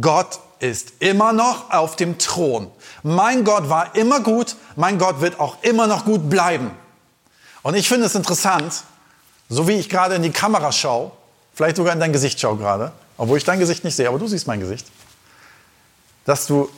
Gott 0.00 0.40
ist 0.60 0.94
immer 1.00 1.32
noch 1.32 1.70
auf 1.70 1.96
dem 1.96 2.18
Thron. 2.18 2.70
Mein 3.02 3.44
Gott 3.44 3.68
war 3.68 3.94
immer 3.94 4.20
gut, 4.20 4.56
mein 4.76 4.98
Gott 4.98 5.20
wird 5.20 5.38
auch 5.38 5.62
immer 5.62 5.86
noch 5.86 6.04
gut 6.04 6.30
bleiben. 6.30 6.70
Und 7.62 7.74
ich 7.74 7.88
finde 7.88 8.06
es 8.06 8.14
interessant, 8.14 8.82
so 9.48 9.68
wie 9.68 9.72
ich 9.72 9.88
gerade 9.88 10.14
in 10.14 10.22
die 10.22 10.30
Kamera 10.30 10.72
schaue, 10.72 11.12
vielleicht 11.54 11.76
sogar 11.76 11.92
in 11.92 12.00
dein 12.00 12.12
Gesicht 12.12 12.40
schaue 12.40 12.56
gerade, 12.56 12.92
obwohl 13.18 13.38
ich 13.38 13.44
dein 13.44 13.58
Gesicht 13.58 13.84
nicht 13.84 13.94
sehe, 13.94 14.08
aber 14.08 14.18
du 14.18 14.26
siehst 14.26 14.46
mein 14.46 14.60
Gesicht, 14.60 14.86
dass 16.24 16.46
du 16.46 16.70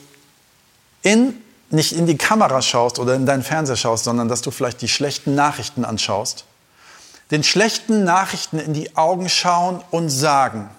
in, 1.01 1.41
nicht 1.69 1.93
in 1.93 2.05
die 2.05 2.17
Kamera 2.17 2.61
schaust 2.61 2.99
oder 2.99 3.15
in 3.15 3.25
deinen 3.25 3.43
Fernseher 3.43 3.77
schaust, 3.77 4.03
sondern 4.03 4.27
dass 4.27 4.41
du 4.41 4.51
vielleicht 4.51 4.81
die 4.81 4.89
schlechten 4.89 5.35
Nachrichten 5.35 5.85
anschaust, 5.85 6.45
den 7.31 7.43
schlechten 7.43 8.03
Nachrichten 8.03 8.59
in 8.59 8.73
die 8.73 8.95
Augen 8.95 9.29
schauen 9.29 9.83
und 9.91 10.09
sagen, 10.09 10.69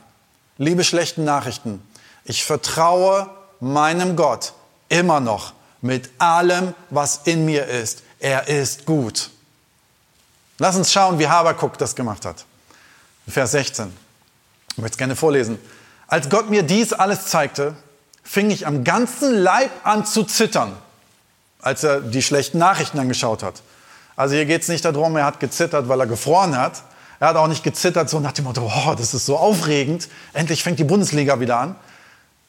liebe 0.56 0.84
schlechten 0.84 1.24
Nachrichten, 1.24 1.82
ich 2.24 2.44
vertraue 2.44 3.28
meinem 3.60 4.16
Gott 4.16 4.52
immer 4.88 5.20
noch 5.20 5.52
mit 5.80 6.10
allem, 6.18 6.74
was 6.90 7.20
in 7.24 7.44
mir 7.44 7.66
ist. 7.66 8.02
Er 8.18 8.48
ist 8.48 8.86
gut. 8.86 9.30
Lass 10.58 10.76
uns 10.76 10.92
schauen, 10.92 11.18
wie 11.18 11.28
Habakuk 11.28 11.78
das 11.78 11.94
gemacht 11.94 12.24
hat. 12.24 12.44
Vers 13.28 13.52
16. 13.52 13.96
Ich 14.72 14.78
möchte 14.78 14.94
es 14.94 14.98
gerne 14.98 15.16
vorlesen. 15.16 15.58
Als 16.08 16.28
Gott 16.28 16.50
mir 16.50 16.62
dies 16.62 16.92
alles 16.92 17.26
zeigte, 17.26 17.76
fing 18.24 18.50
ich 18.50 18.66
am 18.66 18.84
ganzen 18.84 19.34
Leib 19.34 19.70
an 19.84 20.04
zu 20.04 20.24
zittern, 20.24 20.76
als 21.60 21.84
er 21.84 22.00
die 22.00 22.22
schlechten 22.22 22.58
Nachrichten 22.58 22.98
angeschaut 22.98 23.42
hat. 23.42 23.62
Also 24.18 24.34
hier 24.34 24.46
geht 24.46 24.62
es 24.62 24.68
nicht 24.68 24.84
darum, 24.84 25.16
er 25.16 25.24
hat 25.24 25.38
gezittert, 25.38 25.88
weil 25.88 26.00
er 26.00 26.08
gefroren 26.08 26.58
hat. 26.58 26.82
Er 27.20 27.28
hat 27.28 27.36
auch 27.36 27.46
nicht 27.46 27.62
gezittert 27.62 28.10
so 28.10 28.18
nach 28.18 28.32
dem 28.32 28.46
Motto, 28.46 28.68
oh, 28.68 28.94
das 28.96 29.14
ist 29.14 29.26
so 29.26 29.36
aufregend, 29.36 30.08
endlich 30.32 30.64
fängt 30.64 30.80
die 30.80 30.84
Bundesliga 30.84 31.38
wieder 31.38 31.58
an. 31.58 31.76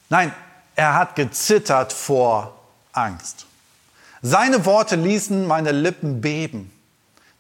Nein, 0.10 0.34
er 0.76 0.96
hat 0.96 1.16
gezittert 1.16 1.94
vor 1.94 2.56
Angst. 2.92 3.46
Seine 4.24 4.66
Worte 4.66 4.96
ließen 4.96 5.46
meine 5.46 5.72
Lippen 5.72 6.22
beben. 6.22 6.72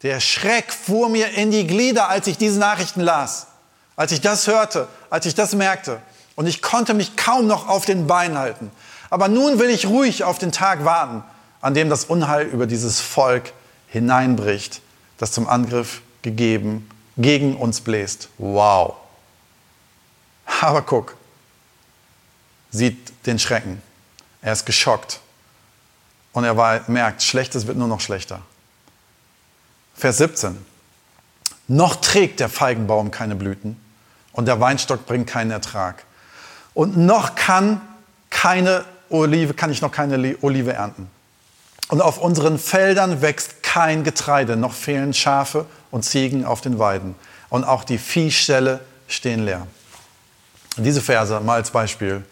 Der 0.03 0.19
Schreck 0.19 0.71
fuhr 0.71 1.09
mir 1.09 1.31
in 1.31 1.49
die 1.49 1.65
Glieder, 1.65 2.09
als 2.09 2.27
ich 2.27 2.37
diese 2.37 2.59
Nachrichten 2.59 3.01
las, 3.01 3.47
als 3.95 4.11
ich 4.11 4.21
das 4.21 4.45
hörte, 4.45 4.87
als 5.09 5.25
ich 5.25 5.33
das 5.33 5.55
merkte. 5.55 5.99
Und 6.35 6.45
ich 6.45 6.61
konnte 6.61 6.93
mich 6.93 7.17
kaum 7.17 7.47
noch 7.47 7.67
auf 7.67 7.85
den 7.85 8.05
Beinen 8.05 8.37
halten. 8.37 8.69
Aber 9.09 9.27
nun 9.27 9.57
will 9.57 9.71
ich 9.71 9.87
ruhig 9.87 10.23
auf 10.23 10.37
den 10.37 10.51
Tag 10.51 10.85
warten, 10.85 11.23
an 11.61 11.73
dem 11.73 11.89
das 11.89 12.05
Unheil 12.05 12.45
über 12.45 12.67
dieses 12.67 13.01
Volk 13.01 13.53
hineinbricht, 13.89 14.81
das 15.17 15.31
zum 15.31 15.47
Angriff 15.47 16.01
gegeben, 16.21 16.89
gegen 17.17 17.55
uns 17.55 17.81
bläst. 17.81 18.29
Wow. 18.37 18.95
Aber 20.61 20.81
guck, 20.81 21.15
sieht 22.71 23.13
den 23.25 23.39
Schrecken. 23.39 23.81
Er 24.41 24.53
ist 24.53 24.65
geschockt. 24.65 25.19
Und 26.31 26.43
er 26.43 26.83
merkt, 26.87 27.23
Schlechtes 27.23 27.67
wird 27.67 27.77
nur 27.77 27.87
noch 27.87 27.99
schlechter. 27.99 28.41
Vers 29.95 30.17
17. 30.17 30.65
Noch 31.67 31.97
trägt 31.97 32.39
der 32.39 32.49
Feigenbaum 32.49 33.11
keine 33.11 33.35
Blüten 33.35 33.79
und 34.31 34.47
der 34.47 34.59
Weinstock 34.59 35.05
bringt 35.05 35.27
keinen 35.27 35.51
Ertrag. 35.51 36.03
Und 36.73 36.97
noch 36.97 37.35
kann 37.35 37.81
keine 38.29 38.85
Olive, 39.09 39.53
kann 39.53 39.71
ich 39.71 39.81
noch 39.81 39.91
keine 39.91 40.37
Olive 40.41 40.73
ernten. 40.73 41.09
Und 41.89 42.01
auf 42.01 42.19
unseren 42.19 42.59
Feldern 42.59 43.21
wächst 43.21 43.58
kein 43.73 44.03
Getreide, 44.03 44.55
noch 44.55 44.73
fehlen 44.73 45.13
Schafe 45.13 45.65
und 45.91 46.03
Ziegen 46.03 46.43
auf 46.43 46.61
den 46.61 46.79
Weiden. 46.79 47.13
Und 47.49 47.65
auch 47.65 47.83
die 47.83 47.97
Viehställe 47.99 48.79
stehen 49.07 49.45
leer. 49.45 49.67
Diese 50.77 51.01
Verse, 51.01 51.39
mal 51.41 51.55
als 51.55 51.69
Beispiel, 51.69 52.23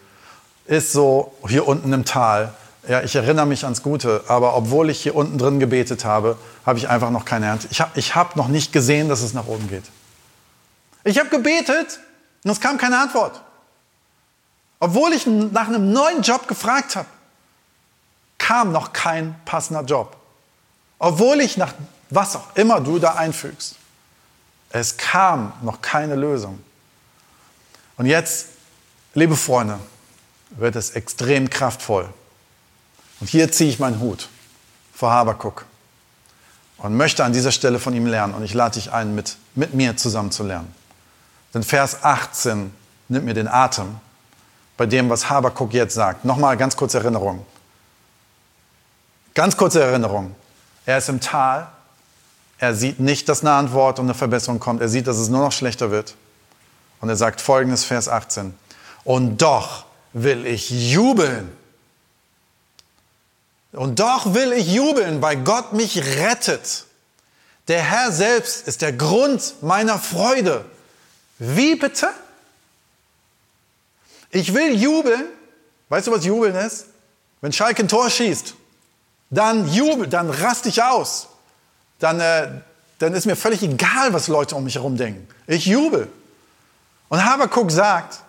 ist 0.66 0.92
so 0.92 1.32
hier 1.46 1.68
unten 1.68 1.92
im 1.92 2.04
Tal 2.04 2.52
ja, 2.88 3.02
ich 3.02 3.14
erinnere 3.14 3.44
mich 3.44 3.64
ans 3.64 3.82
Gute, 3.82 4.24
aber 4.28 4.56
obwohl 4.56 4.88
ich 4.88 5.02
hier 5.02 5.14
unten 5.14 5.36
drin 5.36 5.60
gebetet 5.60 6.06
habe, 6.06 6.38
habe 6.64 6.78
ich 6.78 6.88
einfach 6.88 7.10
noch 7.10 7.26
keine 7.26 7.46
Ernte. 7.46 7.68
Ich 7.70 7.80
habe 7.82 7.90
ich 7.96 8.14
hab 8.14 8.36
noch 8.36 8.48
nicht 8.48 8.72
gesehen, 8.72 9.10
dass 9.10 9.20
es 9.20 9.34
nach 9.34 9.46
oben 9.46 9.68
geht. 9.68 9.84
Ich 11.04 11.18
habe 11.18 11.28
gebetet 11.28 12.00
und 12.44 12.50
es 12.50 12.60
kam 12.60 12.78
keine 12.78 12.98
Antwort. 12.98 13.42
Obwohl 14.80 15.12
ich 15.12 15.26
nach 15.26 15.68
einem 15.68 15.92
neuen 15.92 16.22
Job 16.22 16.48
gefragt 16.48 16.96
habe, 16.96 17.08
kam 18.38 18.72
noch 18.72 18.94
kein 18.94 19.34
passender 19.44 19.82
Job. 19.82 20.17
Obwohl 20.98 21.40
ich 21.40 21.56
nach 21.56 21.74
was 22.10 22.36
auch 22.36 22.56
immer 22.56 22.80
du 22.80 22.98
da 22.98 23.14
einfügst, 23.14 23.76
es 24.70 24.96
kam 24.96 25.52
noch 25.62 25.80
keine 25.80 26.14
Lösung. 26.14 26.62
Und 27.96 28.06
jetzt, 28.06 28.48
liebe 29.14 29.36
Freunde, 29.36 29.78
wird 30.50 30.76
es 30.76 30.90
extrem 30.90 31.50
kraftvoll. 31.50 32.08
Und 33.20 33.28
hier 33.28 33.50
ziehe 33.50 33.70
ich 33.70 33.78
meinen 33.78 34.00
Hut 34.00 34.28
vor 34.94 35.10
Habakuk 35.10 35.64
und 36.78 36.96
möchte 36.96 37.24
an 37.24 37.32
dieser 37.32 37.52
Stelle 37.52 37.78
von 37.78 37.94
ihm 37.94 38.06
lernen. 38.06 38.34
Und 38.34 38.44
ich 38.44 38.54
lade 38.54 38.74
dich 38.74 38.92
ein, 38.92 39.14
mit, 39.14 39.36
mit 39.54 39.74
mir 39.74 39.96
zusammen 39.96 40.30
zu 40.30 40.44
lernen. 40.44 40.72
Denn 41.52 41.62
Vers 41.62 42.04
18 42.04 42.72
nimmt 43.08 43.24
mir 43.24 43.34
den 43.34 43.48
Atem 43.48 43.96
bei 44.76 44.86
dem, 44.86 45.10
was 45.10 45.28
Habakuk 45.28 45.72
jetzt 45.72 45.94
sagt. 45.94 46.24
Nochmal 46.24 46.56
ganz 46.56 46.76
kurze 46.76 46.98
Erinnerung. 46.98 47.44
Ganz 49.34 49.56
kurze 49.56 49.82
Erinnerung. 49.82 50.34
Er 50.88 50.96
ist 50.96 51.10
im 51.10 51.20
Tal. 51.20 51.68
Er 52.58 52.74
sieht 52.74 52.98
nicht, 52.98 53.28
dass 53.28 53.42
eine 53.42 53.52
Antwort 53.52 53.98
und 53.98 54.06
eine 54.06 54.14
Verbesserung 54.14 54.58
kommt. 54.58 54.80
Er 54.80 54.88
sieht, 54.88 55.06
dass 55.06 55.18
es 55.18 55.28
nur 55.28 55.42
noch 55.42 55.52
schlechter 55.52 55.90
wird. 55.90 56.14
Und 57.02 57.10
er 57.10 57.16
sagt 57.16 57.42
folgendes, 57.42 57.84
Vers 57.84 58.08
18. 58.08 58.54
Und 59.04 59.42
doch 59.42 59.84
will 60.14 60.46
ich 60.46 60.70
jubeln 60.70 61.52
und 63.72 64.00
doch 64.00 64.32
will 64.32 64.54
ich 64.54 64.72
jubeln, 64.72 65.20
weil 65.20 65.36
Gott 65.36 65.74
mich 65.74 65.98
rettet. 65.98 66.86
Der 67.68 67.82
Herr 67.82 68.10
selbst 68.10 68.66
ist 68.66 68.80
der 68.80 68.94
Grund 68.94 69.56
meiner 69.60 69.98
Freude. 69.98 70.64
Wie 71.38 71.74
bitte? 71.74 72.08
Ich 74.30 74.54
will 74.54 74.74
jubeln. 74.74 75.26
Weißt 75.90 76.06
du, 76.06 76.12
was 76.12 76.24
jubeln 76.24 76.54
ist? 76.54 76.86
Wenn 77.42 77.52
Schalke 77.52 77.82
ein 77.82 77.88
Tor 77.88 78.08
schießt, 78.08 78.54
dann 79.30 79.70
jubel, 79.72 80.06
dann 80.06 80.30
raste 80.30 80.68
ich 80.68 80.82
aus. 80.82 81.28
Dann, 81.98 82.20
äh, 82.20 82.48
dann 82.98 83.14
ist 83.14 83.26
mir 83.26 83.36
völlig 83.36 83.62
egal, 83.62 84.12
was 84.12 84.28
Leute 84.28 84.54
um 84.56 84.64
mich 84.64 84.76
herum 84.76 84.96
denken. 84.96 85.28
Ich 85.46 85.66
jubel. 85.66 86.10
Und 87.08 87.24
Habakuk 87.24 87.70
sagt, 87.70 88.20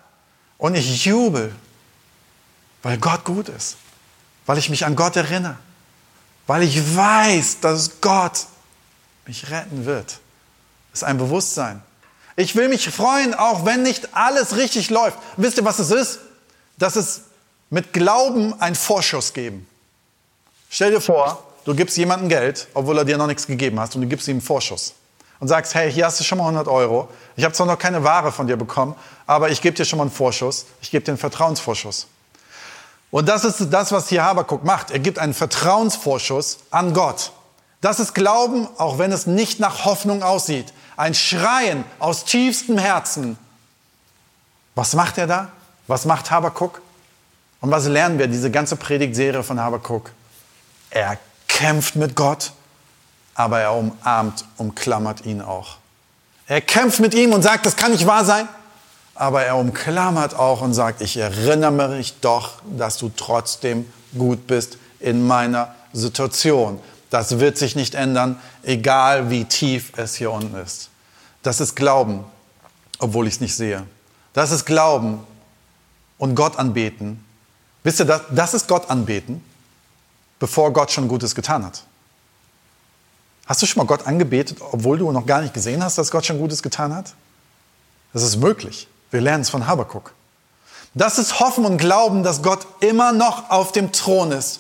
und 0.57 0.75
ich 0.75 1.05
jubel, 1.05 1.53
weil 2.81 2.97
Gott 2.97 3.23
gut 3.23 3.49
ist 3.49 3.77
weil 4.49 4.57
ich 4.57 4.71
mich 4.71 4.83
an 4.83 4.95
Gott 4.95 5.15
erinnere, 5.15 5.57
weil 6.47 6.63
ich 6.63 6.95
weiß, 6.95 7.59
dass 7.59 8.01
Gott 8.01 8.47
mich 9.27 9.51
retten 9.51 9.85
wird. 9.85 10.17
Das 10.89 11.01
ist 11.01 11.03
ein 11.03 11.19
Bewusstsein. 11.19 11.83
Ich 12.35 12.55
will 12.55 12.67
mich 12.67 12.89
freuen, 12.89 13.35
auch 13.35 13.63
wenn 13.65 13.83
nicht 13.83 14.15
alles 14.15 14.55
richtig 14.55 14.89
läuft. 14.89 15.19
Wisst 15.37 15.57
ihr, 15.57 15.65
was 15.65 15.77
es 15.77 15.91
ist? 15.91 16.19
Das 16.79 16.95
ist 16.95 17.25
mit 17.69 17.93
Glauben 17.93 18.59
einen 18.59 18.73
Vorschuss 18.73 19.33
geben. 19.33 19.67
Stell 20.69 20.91
dir 20.91 21.01
vor, 21.01 21.43
du 21.65 21.75
gibst 21.75 21.97
jemandem 21.97 22.29
Geld, 22.29 22.67
obwohl 22.75 22.97
er 22.99 23.05
dir 23.05 23.17
noch 23.17 23.27
nichts 23.27 23.47
gegeben 23.47 23.79
hast, 23.79 23.95
und 23.95 24.01
du 24.01 24.07
gibst 24.07 24.27
ihm 24.27 24.33
einen 24.33 24.41
Vorschuss. 24.41 24.93
Und 25.39 25.47
sagst, 25.47 25.73
hey, 25.73 25.91
hier 25.91 26.05
hast 26.05 26.19
du 26.19 26.23
schon 26.23 26.37
mal 26.37 26.43
100 26.45 26.67
Euro. 26.67 27.07
Ich 27.37 27.43
habe 27.45 27.53
zwar 27.53 27.65
noch 27.65 27.79
keine 27.79 28.03
Ware 28.03 28.31
von 28.31 28.45
dir 28.47 28.57
bekommen, 28.57 28.93
aber 29.25 29.49
ich 29.49 29.61
gebe 29.61 29.75
dir 29.75 29.85
schon 29.85 29.97
mal 29.97 30.03
einen 30.03 30.11
Vorschuss. 30.11 30.65
Ich 30.81 30.91
gebe 30.91 31.03
dir 31.03 31.11
einen 31.11 31.17
Vertrauensvorschuss. 31.17 32.07
Und 33.09 33.27
das 33.27 33.45
ist 33.45 33.69
das, 33.71 33.91
was 33.91 34.09
hier 34.09 34.23
Habakuk 34.23 34.63
macht. 34.63 34.91
Er 34.91 34.99
gibt 34.99 35.17
einen 35.17 35.33
Vertrauensvorschuss 35.33 36.59
an 36.71 36.93
Gott. 36.93 37.31
Das 37.81 37.99
ist 37.99 38.13
Glauben, 38.13 38.67
auch 38.77 38.97
wenn 38.97 39.11
es 39.11 39.25
nicht 39.25 39.59
nach 39.59 39.85
Hoffnung 39.85 40.21
aussieht. 40.21 40.73
Ein 40.97 41.13
Schreien 41.13 41.85
aus 41.97 42.25
tiefstem 42.25 42.77
Herzen. 42.77 43.37
Was 44.75 44.93
macht 44.93 45.17
er 45.17 45.27
da? 45.27 45.47
Was 45.87 46.05
macht 46.05 46.29
Habakuk? 46.29 46.81
Und 47.61 47.71
was 47.71 47.87
lernen 47.87 48.19
wir, 48.19 48.27
diese 48.27 48.51
ganze 48.51 48.75
Predigtserie 48.75 49.43
von 49.43 49.59
Habakuk? 49.59 50.11
Er 50.89 51.17
kämpft 51.47 51.95
mit 51.95 52.15
Gott, 52.15 52.51
aber 53.35 53.59
er 53.59 53.73
umarmt, 53.73 54.45
umklammert 54.57 55.25
ihn 55.25 55.41
auch. 55.41 55.77
Er 56.47 56.61
kämpft 56.61 56.99
mit 56.99 57.13
ihm 57.13 57.33
und 57.33 57.43
sagt, 57.43 57.65
das 57.65 57.75
kann 57.75 57.91
nicht 57.91 58.05
wahr 58.05 58.25
sein 58.25 58.47
aber 59.19 59.43
er 59.43 59.57
umklammert 59.57 60.33
auch 60.33 60.61
und 60.61 60.73
sagt, 60.73 61.01
ich 61.01 61.17
erinnere 61.17 61.89
mich 61.89 62.21
doch, 62.21 62.61
dass 62.77 62.97
du 62.97 63.11
trotzdem 63.15 63.85
gut 64.17 64.47
bist 64.47 64.77
in 65.01 65.27
meiner 65.27 65.75
Situation. 65.91 66.79
Das 67.09 67.39
wird 67.39 67.57
sich 67.57 67.75
nicht 67.75 67.95
ändern, 67.95 68.39
egal 68.63 69.29
wie 69.29 69.43
tief 69.43 69.91
es 69.97 70.15
hier 70.15 70.31
unten 70.31 70.55
ist. 70.55 70.89
Das 71.43 71.59
ist 71.59 71.75
Glauben, 71.75 72.23
obwohl 72.99 73.27
ich 73.27 73.35
es 73.35 73.41
nicht 73.41 73.55
sehe. 73.57 73.85
Das 74.31 74.51
ist 74.51 74.65
Glauben 74.65 75.19
und 76.17 76.33
Gott 76.35 76.57
anbeten. 76.57 77.21
Wisst 77.83 77.99
ihr, 77.99 78.05
das, 78.05 78.21
das 78.31 78.53
ist 78.53 78.69
Gott 78.69 78.89
anbeten, 78.89 79.43
bevor 80.39 80.73
Gott 80.73 80.91
schon 80.91 81.07
Gutes 81.07 81.35
getan 81.35 81.65
hat. 81.65 81.83
Hast 83.45 83.61
du 83.61 83.65
schon 83.65 83.79
mal 83.79 83.87
Gott 83.87 84.07
angebetet, 84.07 84.59
obwohl 84.71 84.97
du 84.97 85.11
noch 85.11 85.25
gar 85.25 85.41
nicht 85.41 85.53
gesehen 85.53 85.83
hast, 85.83 85.97
dass 85.97 86.11
Gott 86.11 86.25
schon 86.25 86.37
Gutes 86.37 86.63
getan 86.63 86.93
hat? 86.93 87.13
Das 88.13 88.23
ist 88.23 88.37
möglich. 88.37 88.87
Wir 89.11 89.21
lernen 89.21 89.41
es 89.41 89.49
von 89.49 89.67
Habakuk. 89.67 90.13
Das 90.93 91.19
ist 91.19 91.39
Hoffen 91.39 91.65
und 91.65 91.77
Glauben, 91.77 92.23
dass 92.23 92.41
Gott 92.41 92.65
immer 92.79 93.11
noch 93.11 93.49
auf 93.49 93.71
dem 93.71 93.91
Thron 93.91 94.31
ist. 94.31 94.59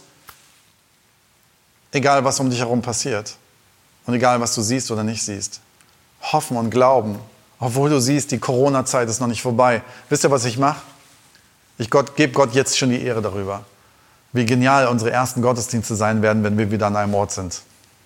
Egal, 1.91 2.23
was 2.23 2.39
um 2.39 2.49
dich 2.49 2.59
herum 2.59 2.81
passiert. 2.81 3.35
Und 4.05 4.13
egal, 4.13 4.39
was 4.41 4.55
du 4.55 4.61
siehst 4.61 4.91
oder 4.91 5.03
nicht 5.03 5.23
siehst. 5.23 5.61
Hoffen 6.21 6.57
und 6.57 6.69
Glauben. 6.69 7.19
Obwohl 7.59 7.89
du 7.89 7.99
siehst, 7.99 8.31
die 8.31 8.39
Corona-Zeit 8.39 9.09
ist 9.09 9.19
noch 9.19 9.27
nicht 9.27 9.41
vorbei. 9.41 9.81
Wisst 10.09 10.23
ihr, 10.23 10.31
was 10.31 10.45
ich 10.45 10.57
mache? 10.57 10.81
Ich 11.77 11.89
Gott, 11.89 12.15
gebe 12.15 12.33
Gott 12.33 12.53
jetzt 12.53 12.77
schon 12.77 12.89
die 12.89 13.01
Ehre 13.01 13.21
darüber. 13.21 13.63
Wie 14.31 14.45
genial 14.45 14.87
unsere 14.87 15.11
ersten 15.11 15.41
Gottesdienste 15.41 15.95
sein 15.95 16.21
werden, 16.21 16.43
wenn 16.43 16.57
wir 16.57 16.69
wieder 16.71 16.87
an 16.87 16.95
einem 16.95 17.13
Ort 17.13 17.31
sind. 17.31 17.61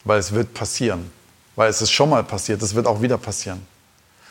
Weil 0.05 0.19
es 0.19 0.33
wird 0.33 0.53
passieren. 0.53 1.11
Weil 1.55 1.69
es 1.69 1.81
ist 1.81 1.91
schon 1.91 2.09
mal 2.09 2.23
passiert. 2.23 2.61
Es 2.61 2.75
wird 2.75 2.87
auch 2.87 3.01
wieder 3.01 3.17
passieren. 3.17 3.65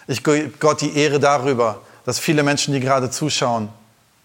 Ich 0.06 0.24
gebe 0.24 0.50
Gott 0.58 0.80
die 0.80 0.96
Ehre 0.96 1.20
darüber, 1.20 1.80
dass 2.04 2.18
viele 2.18 2.42
Menschen, 2.42 2.74
die 2.74 2.80
gerade 2.80 3.10
zuschauen, 3.10 3.68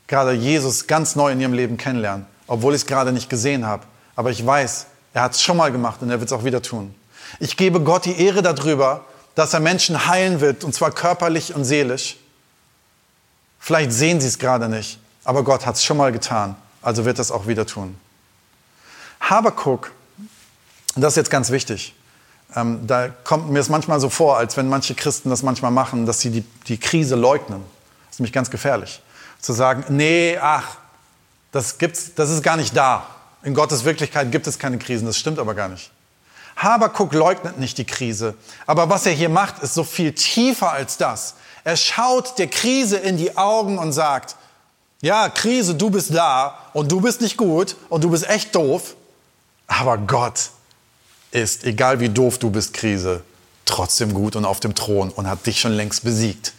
gerade 0.07 0.31
Jesus 0.31 0.87
ganz 0.87 1.15
neu 1.15 1.31
in 1.31 1.39
ihrem 1.39 1.53
Leben 1.53 1.77
kennenlernen, 1.77 2.25
obwohl 2.47 2.73
ich 2.73 2.81
es 2.81 2.87
gerade 2.87 3.11
nicht 3.11 3.29
gesehen 3.29 3.65
habe. 3.65 3.83
Aber 4.15 4.31
ich 4.31 4.43
weiß, 4.43 4.87
er 5.13 5.23
hat 5.23 5.33
es 5.33 5.41
schon 5.41 5.57
mal 5.57 5.71
gemacht 5.71 6.01
und 6.01 6.09
er 6.09 6.19
wird 6.19 6.29
es 6.29 6.33
auch 6.33 6.43
wieder 6.43 6.61
tun. 6.61 6.95
Ich 7.39 7.57
gebe 7.57 7.81
Gott 7.81 8.05
die 8.05 8.19
Ehre 8.19 8.41
darüber, 8.41 9.05
dass 9.35 9.53
er 9.53 9.59
Menschen 9.59 10.07
heilen 10.07 10.41
wird, 10.41 10.63
und 10.63 10.73
zwar 10.73 10.91
körperlich 10.91 11.53
und 11.53 11.63
seelisch. 11.63 12.17
Vielleicht 13.59 13.91
sehen 13.91 14.19
sie 14.19 14.27
es 14.27 14.39
gerade 14.39 14.69
nicht, 14.69 14.99
aber 15.23 15.43
Gott 15.43 15.65
hat 15.65 15.75
es 15.75 15.83
schon 15.83 15.97
mal 15.97 16.11
getan, 16.11 16.55
also 16.87 17.03
wird 17.03 17.19
es 17.19 17.31
auch 17.31 17.47
wieder 17.47 17.65
tun. 17.65 17.97
Habakuk, 19.19 19.91
das 20.95 21.13
ist 21.13 21.17
jetzt 21.17 21.29
ganz 21.29 21.51
wichtig. 21.51 21.93
Ähm, 22.55 22.87
da 22.87 23.09
kommt 23.09 23.49
mir 23.49 23.59
es 23.59 23.67
manchmal 23.67 23.99
so 23.99 24.09
vor, 24.09 24.37
als 24.37 24.55
wenn 24.55 24.69
manche 24.69 24.95
Christen 24.95 25.29
das 25.29 25.43
manchmal 25.43 25.71
machen, 25.71 26.05
dass 26.05 26.21
sie 26.21 26.29
die, 26.29 26.45
die 26.67 26.79
Krise 26.79 27.17
leugnen. 27.17 27.61
Das 28.05 28.15
ist 28.15 28.19
nämlich 28.21 28.31
ganz 28.31 28.49
gefährlich. 28.49 29.01
Zu 29.41 29.51
sagen, 29.51 29.83
nee, 29.89 30.37
ach, 30.41 30.77
das, 31.51 31.77
gibt's, 31.77 32.15
das 32.15 32.29
ist 32.29 32.41
gar 32.41 32.55
nicht 32.55 32.75
da. 32.77 33.05
In 33.43 33.53
Gottes 33.53 33.83
Wirklichkeit 33.83 34.31
gibt 34.31 34.47
es 34.47 34.57
keine 34.57 34.77
Krisen, 34.77 35.07
das 35.07 35.17
stimmt 35.17 35.39
aber 35.39 35.55
gar 35.55 35.67
nicht. 35.67 35.91
Habakuk 36.55 37.11
leugnet 37.13 37.59
nicht 37.59 37.77
die 37.79 37.85
Krise, 37.85 38.33
aber 38.65 38.89
was 38.89 39.05
er 39.05 39.11
hier 39.11 39.27
macht, 39.27 39.61
ist 39.61 39.73
so 39.73 39.83
viel 39.83 40.13
tiefer 40.13 40.71
als 40.71 40.95
das. 40.95 41.35
Er 41.65 41.75
schaut 41.75 42.39
der 42.39 42.47
Krise 42.47 42.95
in 42.95 43.17
die 43.17 43.35
Augen 43.35 43.77
und 43.77 43.91
sagt, 43.91 44.37
ja, 45.01 45.29
Krise, 45.29 45.75
du 45.75 45.89
bist 45.89 46.13
da 46.13 46.57
und 46.73 46.91
du 46.91 47.01
bist 47.01 47.21
nicht 47.21 47.37
gut 47.37 47.75
und 47.89 48.03
du 48.03 48.09
bist 48.09 48.27
echt 48.27 48.55
doof, 48.55 48.95
aber 49.67 49.97
Gott 49.97 50.49
ist, 51.31 51.65
egal 51.65 51.99
wie 51.99 52.09
doof 52.09 52.37
du 52.39 52.49
bist, 52.49 52.73
Krise, 52.73 53.21
trotzdem 53.65 54.13
gut 54.13 54.35
und 54.35 54.45
auf 54.45 54.59
dem 54.59 54.73
Thron 54.73 55.09
und 55.09 55.27
hat 55.27 55.45
dich 55.45 55.59
schon 55.59 55.73
längst 55.73 56.03
besiegt. 56.03 56.53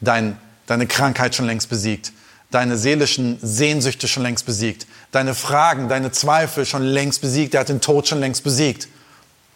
Dein, 0.00 0.38
deine 0.66 0.86
Krankheit 0.86 1.34
schon 1.34 1.46
längst 1.46 1.68
besiegt. 1.68 2.12
Deine 2.50 2.76
seelischen 2.76 3.38
Sehnsüchte 3.40 4.08
schon 4.08 4.22
längst 4.22 4.44
besiegt. 4.44 4.86
Deine 5.10 5.34
Fragen, 5.34 5.88
deine 5.88 6.12
Zweifel 6.12 6.66
schon 6.66 6.82
längst 6.82 7.20
besiegt. 7.20 7.54
Er 7.54 7.60
hat 7.60 7.70
den 7.70 7.80
Tod 7.80 8.08
schon 8.08 8.20
längst 8.20 8.44
besiegt. 8.44 8.88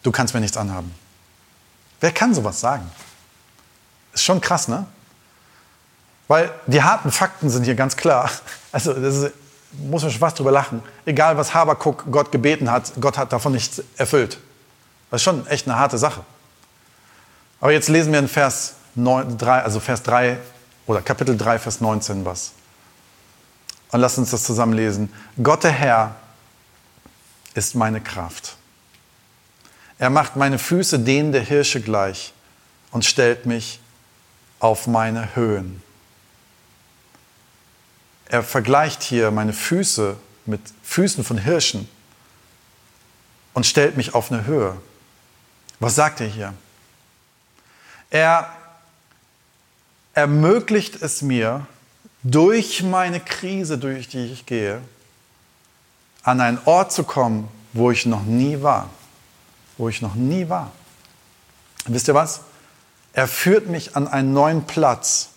Du 0.03 0.11
kannst 0.11 0.33
mir 0.33 0.39
nichts 0.39 0.57
anhaben. 0.57 0.91
Wer 1.99 2.11
kann 2.11 2.33
sowas 2.33 2.59
sagen? 2.59 2.89
Ist 4.13 4.23
schon 4.23 4.41
krass, 4.41 4.67
ne? 4.67 4.87
Weil 6.27 6.51
die 6.65 6.83
harten 6.83 7.11
Fakten 7.11 7.49
sind 7.49 7.63
hier 7.63 7.75
ganz 7.75 7.95
klar. 7.95 8.29
Also, 8.71 8.93
das 8.93 9.15
ist, 9.15 9.33
muss 9.71 10.03
man 10.03 10.11
schon 10.11 10.19
fast 10.19 10.37
drüber 10.37 10.51
lachen. 10.51 10.83
Egal, 11.05 11.37
was 11.37 11.53
Habakuk 11.53 12.05
Gott 12.11 12.31
gebeten 12.31 12.69
hat, 12.69 12.91
Gott 12.99 13.17
hat 13.17 13.31
davon 13.31 13.53
nichts 13.53 13.81
erfüllt. 13.95 14.39
Das 15.09 15.21
ist 15.21 15.23
schon 15.23 15.47
echt 15.47 15.67
eine 15.67 15.77
harte 15.77 15.97
Sache. 15.97 16.21
Aber 17.59 17.71
jetzt 17.71 17.89
lesen 17.89 18.11
wir 18.11 18.19
in 18.19 18.27
Vers 18.27 18.75
9, 18.95 19.37
3, 19.37 19.61
also 19.61 19.79
Vers 19.79 20.03
3 20.03 20.37
oder 20.85 21.01
Kapitel 21.01 21.37
3, 21.37 21.59
Vers 21.59 21.81
19 21.81 22.25
was. 22.25 22.51
Und 23.91 24.01
lass 24.01 24.17
uns 24.17 24.31
das 24.31 24.43
zusammen 24.43 24.73
lesen. 24.73 25.11
Gott 25.41 25.63
der 25.63 25.71
Herr 25.71 26.15
ist 27.53 27.73
meine 27.73 28.01
Kraft. 28.01 28.57
Er 29.97 30.09
macht 30.09 30.35
meine 30.35 30.59
Füße 30.59 30.99
denen 30.99 31.31
der 31.31 31.41
Hirsche 31.41 31.81
gleich 31.81 32.33
und 32.91 33.05
stellt 33.05 33.45
mich 33.45 33.79
auf 34.59 34.87
meine 34.87 35.35
Höhen. 35.35 35.81
Er 38.29 38.43
vergleicht 38.43 39.03
hier 39.03 39.31
meine 39.31 39.53
Füße 39.53 40.17
mit 40.45 40.61
Füßen 40.83 41.23
von 41.23 41.37
Hirschen 41.37 41.87
und 43.53 43.65
stellt 43.65 43.97
mich 43.97 44.13
auf 44.13 44.31
eine 44.31 44.45
Höhe. 44.45 44.77
Was 45.79 45.95
sagt 45.95 46.21
er 46.21 46.27
hier? 46.27 46.53
Er 48.09 48.49
ermöglicht 50.13 51.01
es 51.01 51.21
mir, 51.21 51.67
durch 52.23 52.83
meine 52.83 53.19
Krise, 53.19 53.77
durch 53.77 54.09
die 54.09 54.25
ich 54.25 54.45
gehe, 54.45 54.81
an 56.23 56.41
einen 56.41 56.59
Ort 56.65 56.91
zu 56.91 57.03
kommen, 57.03 57.47
wo 57.73 57.91
ich 57.91 58.05
noch 58.05 58.23
nie 58.23 58.61
war. 58.61 58.89
Wo 59.77 59.87
ich 59.87 60.01
noch 60.01 60.15
nie 60.15 60.49
war. 60.49 60.71
Wisst 61.85 62.07
ihr 62.07 62.15
was? 62.15 62.41
Er 63.13 63.27
führt 63.27 63.67
mich 63.67 63.95
an 63.95 64.07
einen 64.07 64.33
neuen 64.33 64.65
Platz. 64.65 65.29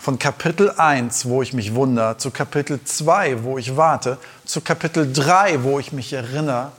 Von 0.00 0.18
Kapitel 0.18 0.70
1, 0.70 1.26
wo 1.26 1.42
ich 1.42 1.52
mich 1.52 1.74
wundere, 1.74 2.16
zu 2.16 2.30
Kapitel 2.30 2.82
2, 2.82 3.44
wo 3.44 3.58
ich 3.58 3.76
warte, 3.76 4.16
zu 4.46 4.62
Kapitel 4.62 5.12
3, 5.12 5.62
wo 5.62 5.78
ich 5.78 5.92
mich 5.92 6.14
erinnere, 6.14 6.72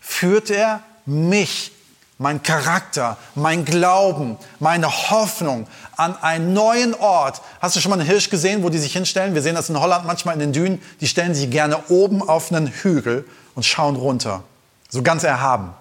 führt 0.00 0.48
er 0.48 0.82
mich 1.04 1.72
mein 2.16 2.42
Charakter, 2.42 3.18
mein 3.34 3.66
Glauben, 3.66 4.38
meine 4.58 4.88
Hoffnung 4.88 5.66
an 5.98 6.16
einen 6.22 6.54
neuen 6.54 6.94
Ort. 6.94 7.42
Hast 7.60 7.76
du 7.76 7.80
schon 7.80 7.90
mal 7.90 8.00
einen 8.00 8.08
Hirsch 8.08 8.30
gesehen, 8.30 8.62
wo 8.62 8.70
die 8.70 8.78
sich 8.78 8.94
hinstellen? 8.94 9.34
Wir 9.34 9.42
sehen 9.42 9.54
das 9.54 9.68
in 9.68 9.78
Holland 9.78 10.06
manchmal 10.06 10.32
in 10.32 10.40
den 10.40 10.52
Dünen. 10.54 10.82
Die 11.02 11.08
stellen 11.08 11.34
sich 11.34 11.50
gerne 11.50 11.78
oben 11.90 12.26
auf 12.26 12.50
einen 12.50 12.68
Hügel 12.68 13.26
und 13.54 13.66
schauen 13.66 13.96
runter. 13.96 14.44
So 14.88 15.02
ganz 15.02 15.24
erhaben. 15.24 15.74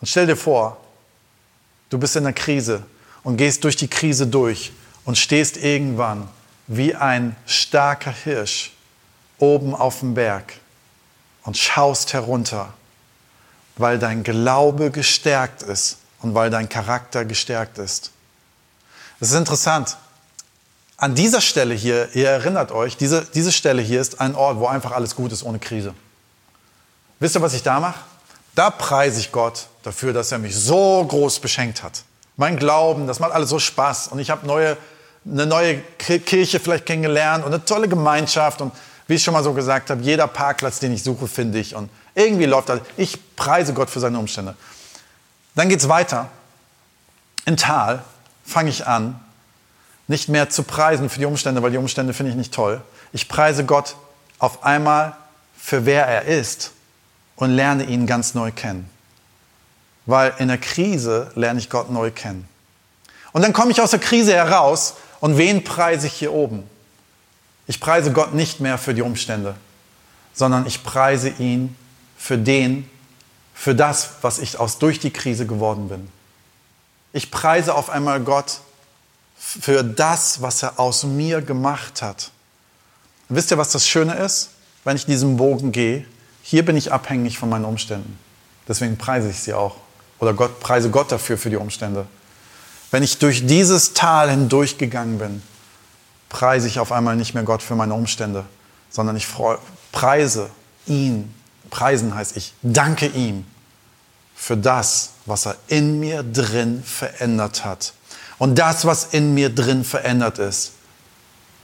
Und 0.00 0.08
stell 0.08 0.26
dir 0.26 0.36
vor, 0.36 0.78
du 1.88 1.98
bist 1.98 2.16
in 2.16 2.24
einer 2.24 2.32
Krise 2.32 2.82
und 3.22 3.36
gehst 3.36 3.62
durch 3.62 3.76
die 3.76 3.86
Krise 3.86 4.26
durch 4.26 4.72
und 5.10 5.18
stehst 5.18 5.58
irgendwann 5.58 6.28
wie 6.66 6.94
ein 6.94 7.36
starker 7.44 8.12
Hirsch 8.12 8.72
oben 9.38 9.74
auf 9.74 10.00
dem 10.00 10.14
Berg 10.14 10.54
und 11.42 11.58
schaust 11.58 12.12
herunter 12.12 12.72
weil 13.80 13.98
dein 13.98 14.22
Glaube 14.22 14.90
gestärkt 14.90 15.62
ist 15.62 15.98
und 16.20 16.34
weil 16.34 16.50
dein 16.50 16.68
Charakter 16.68 17.24
gestärkt 17.24 17.78
ist. 17.78 18.10
Das 19.18 19.30
ist 19.30 19.36
interessant. 19.36 19.96
An 20.96 21.14
dieser 21.14 21.40
Stelle 21.40 21.74
hier, 21.74 22.14
ihr 22.14 22.28
erinnert 22.28 22.72
euch, 22.72 22.96
diese, 22.96 23.24
diese 23.34 23.52
Stelle 23.52 23.80
hier 23.80 24.00
ist 24.00 24.20
ein 24.20 24.34
Ort, 24.34 24.58
wo 24.58 24.66
einfach 24.66 24.92
alles 24.92 25.16
gut 25.16 25.32
ist 25.32 25.42
ohne 25.42 25.58
Krise. 25.58 25.94
Wisst 27.18 27.36
ihr, 27.36 27.42
was 27.42 27.54
ich 27.54 27.62
da 27.62 27.80
mache? 27.80 27.98
Da 28.54 28.70
preise 28.70 29.20
ich 29.20 29.32
Gott 29.32 29.66
dafür, 29.82 30.12
dass 30.12 30.32
er 30.32 30.38
mich 30.38 30.54
so 30.56 31.04
groß 31.04 31.40
beschenkt 31.40 31.82
hat. 31.82 32.02
Mein 32.36 32.56
Glauben, 32.58 33.06
das 33.06 33.18
macht 33.18 33.32
alles 33.32 33.48
so 33.48 33.58
Spaß 33.58 34.08
und 34.08 34.18
ich 34.18 34.30
habe 34.30 34.46
neue, 34.46 34.76
eine 35.24 35.46
neue 35.46 35.78
Kirche 35.98 36.60
vielleicht 36.60 36.86
kennengelernt 36.86 37.44
und 37.44 37.52
eine 37.52 37.64
tolle 37.64 37.88
Gemeinschaft 37.88 38.60
und 38.60 38.72
wie 39.06 39.14
ich 39.14 39.22
schon 39.22 39.34
mal 39.34 39.42
so 39.42 39.52
gesagt 39.52 39.90
habe, 39.90 40.02
jeder 40.02 40.26
Parkplatz, 40.28 40.78
den 40.78 40.92
ich 40.92 41.02
suche, 41.02 41.26
finde 41.26 41.58
ich 41.58 41.74
und 41.74 41.90
irgendwie 42.14 42.46
läuft 42.46 42.68
das. 42.68 42.80
Ich 42.96 43.18
preise 43.36 43.74
Gott 43.74 43.90
für 43.90 44.00
seine 44.00 44.18
Umstände. 44.18 44.54
Dann 45.54 45.68
geht 45.68 45.80
es 45.80 45.88
weiter. 45.88 46.28
In 47.44 47.56
Tal 47.56 48.04
fange 48.44 48.70
ich 48.70 48.86
an, 48.86 49.20
nicht 50.06 50.28
mehr 50.28 50.50
zu 50.50 50.62
preisen 50.62 51.08
für 51.08 51.18
die 51.18 51.26
Umstände, 51.26 51.62
weil 51.62 51.70
die 51.70 51.76
Umstände 51.76 52.12
finde 52.14 52.30
ich 52.30 52.36
nicht 52.36 52.54
toll. 52.54 52.80
Ich 53.12 53.28
preise 53.28 53.64
Gott 53.64 53.96
auf 54.38 54.64
einmal 54.64 55.16
für 55.56 55.86
wer 55.86 56.06
er 56.06 56.24
ist 56.24 56.72
und 57.36 57.50
lerne 57.50 57.84
ihn 57.84 58.06
ganz 58.06 58.34
neu 58.34 58.50
kennen. 58.50 58.88
Weil 60.06 60.34
in 60.38 60.48
der 60.48 60.58
Krise 60.58 61.30
lerne 61.34 61.60
ich 61.60 61.70
Gott 61.70 61.90
neu 61.90 62.10
kennen. 62.10 62.48
Und 63.32 63.42
dann 63.42 63.52
komme 63.52 63.70
ich 63.70 63.80
aus 63.80 63.90
der 63.90 64.00
Krise 64.00 64.34
heraus 64.34 64.94
und 65.20 65.38
wen 65.38 65.64
preise 65.64 66.06
ich 66.06 66.14
hier 66.14 66.32
oben? 66.32 66.64
Ich 67.66 67.80
preise 67.80 68.12
Gott 68.12 68.34
nicht 68.34 68.60
mehr 68.60 68.78
für 68.78 68.94
die 68.94 69.02
Umstände, 69.02 69.54
sondern 70.32 70.66
ich 70.66 70.82
preise 70.82 71.28
ihn 71.28 71.76
für 72.16 72.38
den, 72.38 72.88
für 73.54 73.74
das, 73.74 74.10
was 74.22 74.38
ich 74.38 74.58
aus 74.58 74.78
durch 74.78 74.98
die 74.98 75.10
Krise 75.10 75.46
geworden 75.46 75.88
bin. 75.88 76.08
Ich 77.12 77.30
preise 77.30 77.74
auf 77.74 77.90
einmal 77.90 78.20
Gott 78.20 78.60
für 79.36 79.82
das, 79.82 80.42
was 80.42 80.62
er 80.62 80.78
aus 80.78 81.04
mir 81.04 81.42
gemacht 81.42 82.02
hat. 82.02 82.30
Und 83.28 83.36
wisst 83.36 83.50
ihr, 83.50 83.58
was 83.58 83.70
das 83.70 83.86
Schöne 83.86 84.14
ist? 84.14 84.50
Wenn 84.84 84.96
ich 84.96 85.06
diesen 85.06 85.36
Bogen 85.36 85.72
gehe, 85.72 86.04
hier 86.42 86.64
bin 86.64 86.76
ich 86.76 86.92
abhängig 86.92 87.38
von 87.38 87.48
meinen 87.48 87.64
Umständen. 87.64 88.18
Deswegen 88.66 88.96
preise 88.96 89.30
ich 89.30 89.40
sie 89.40 89.54
auch. 89.54 89.76
Oder 90.18 90.34
Gott, 90.34 90.60
preise 90.60 90.90
Gott 90.90 91.10
dafür 91.12 91.38
für 91.38 91.50
die 91.50 91.56
Umstände. 91.56 92.06
Wenn 92.90 93.02
ich 93.02 93.18
durch 93.18 93.46
dieses 93.46 93.94
Tal 93.94 94.30
hindurchgegangen 94.30 95.18
bin, 95.18 95.42
preise 96.28 96.66
ich 96.66 96.78
auf 96.78 96.92
einmal 96.92 97.16
nicht 97.16 97.34
mehr 97.34 97.44
Gott 97.44 97.62
für 97.62 97.74
meine 97.76 97.94
Umstände, 97.94 98.44
sondern 98.90 99.16
ich 99.16 99.26
preise 99.92 100.50
ihn 100.86 101.34
Preisen 101.70 102.14
heißt, 102.14 102.36
ich 102.36 102.52
danke 102.62 103.06
ihm 103.06 103.46
für 104.34 104.56
das, 104.56 105.10
was 105.26 105.46
er 105.46 105.56
in 105.68 106.00
mir 106.00 106.22
drin 106.22 106.82
verändert 106.82 107.64
hat. 107.64 107.94
Und 108.38 108.58
das, 108.58 108.84
was 108.84 109.04
in 109.12 109.34
mir 109.34 109.54
drin 109.54 109.84
verändert 109.84 110.38
ist, 110.38 110.72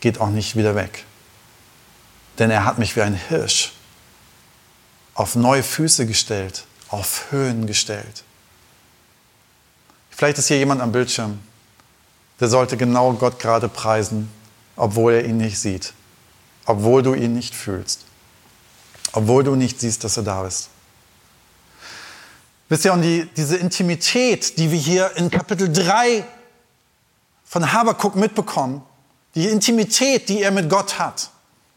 geht 0.01 0.21
auch 0.21 0.31
nicht 0.31 0.57
wieder 0.57 0.75
weg. 0.75 1.05
Denn 2.39 2.51
er 2.51 2.65
hat 2.65 2.79
mich 2.79 2.97
wie 2.97 3.03
ein 3.03 3.15
Hirsch 3.15 3.73
auf 5.15 5.35
neue 5.35 5.63
Füße 5.63 6.07
gestellt, 6.07 6.65
auf 6.89 7.25
Höhen 7.31 7.67
gestellt. 7.67 8.23
Vielleicht 10.17 10.39
ist 10.39 10.49
hier 10.49 10.59
jemand 10.59 10.81
am 10.81 10.93
Bildschirm, 10.93 11.39
der 12.41 12.49
sollte 12.49 12.77
genau 12.77 13.13
Gott 13.13 13.39
gerade 13.39 13.69
preisen, 13.69 14.31
obwohl 14.75 15.13
er 15.15 15.25
ihn 15.25 15.37
nicht 15.37 15.59
sieht, 15.59 15.93
obwohl 16.65 17.03
du 17.03 17.15
ihn 17.15 17.35
nicht 17.35 17.55
fühlst 17.55 18.07
obwohl 19.17 19.45
du 19.45 19.55
nicht 19.55 19.81
siehst, 19.81 20.05
dass 20.05 20.19
er 20.19 20.25
da 20.25 20.47
ist. 20.47 20.69
Wisst 22.69 22.85
ihr, 22.85 22.93
und 22.93 23.01
die, 23.01 23.27
diese 23.35 23.57
Intimität, 23.57 24.59
die 24.59 24.71
wir 24.71 24.79
hier 24.79 25.17
in 25.17 25.31
Kapitel 25.31 25.73
3 25.73 26.23
von 27.47 27.73
Habakuk 27.73 28.15
mitbekommen, 28.15 28.83
die 29.35 29.49
Intimität, 29.49 30.29
die 30.29 30.43
er 30.43 30.51
mit 30.51 30.69
Gott 30.69 30.99
hat, 30.99 31.31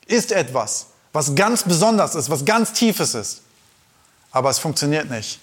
ist 0.05 0.33
etwas, 0.33 0.87
was 1.13 1.33
ganz 1.33 1.63
besonders 1.63 2.15
ist, 2.15 2.29
was 2.29 2.43
ganz 2.43 2.73
tiefes 2.73 3.13
ist. 3.13 3.41
Aber 4.31 4.49
es 4.49 4.59
funktioniert 4.59 5.09
nicht 5.09 5.39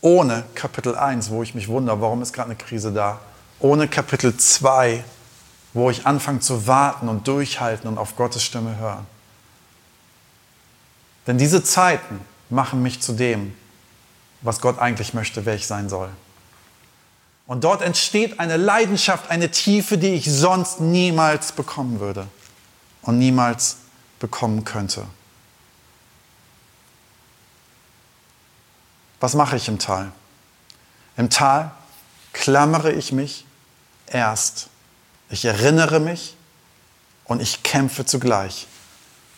ohne 0.00 0.44
Kapitel 0.54 0.94
1, 0.94 1.30
wo 1.30 1.42
ich 1.42 1.54
mich 1.54 1.68
wundere, 1.68 2.00
warum 2.00 2.22
ist 2.22 2.32
gerade 2.32 2.50
eine 2.50 2.58
Krise 2.58 2.92
da? 2.92 3.20
Ohne 3.58 3.88
Kapitel 3.88 4.36
2, 4.36 5.02
wo 5.72 5.90
ich 5.90 6.06
anfange 6.06 6.40
zu 6.40 6.66
warten 6.66 7.08
und 7.08 7.26
durchhalten 7.26 7.88
und 7.88 7.98
auf 7.98 8.16
Gottes 8.16 8.42
Stimme 8.42 8.76
hören. 8.76 9.06
Denn 11.26 11.38
diese 11.38 11.62
Zeiten 11.62 12.20
machen 12.48 12.82
mich 12.82 13.00
zu 13.00 13.12
dem, 13.12 13.54
was 14.40 14.60
Gott 14.60 14.78
eigentlich 14.78 15.14
möchte, 15.14 15.44
wer 15.44 15.54
ich 15.54 15.66
sein 15.66 15.88
soll. 15.88 16.08
Und 17.46 17.64
dort 17.64 17.82
entsteht 17.82 18.40
eine 18.40 18.56
Leidenschaft, 18.56 19.30
eine 19.30 19.50
Tiefe, 19.50 19.98
die 19.98 20.14
ich 20.14 20.30
sonst 20.30 20.80
niemals 20.80 21.52
bekommen 21.52 21.98
würde 21.98 22.26
und 23.02 23.18
niemals 23.18 23.78
bekommen 24.20 24.64
könnte. 24.64 25.04
Was 29.20 29.34
mache 29.34 29.56
ich 29.56 29.68
im 29.68 29.78
Tal? 29.78 30.12
Im 31.16 31.30
Tal 31.30 31.70
klammere 32.32 32.92
ich 32.92 33.12
mich 33.12 33.44
erst. 34.06 34.68
Ich 35.30 35.44
erinnere 35.44 36.00
mich 36.00 36.36
und 37.24 37.42
ich 37.42 37.62
kämpfe 37.62 38.06
zugleich. 38.06 38.66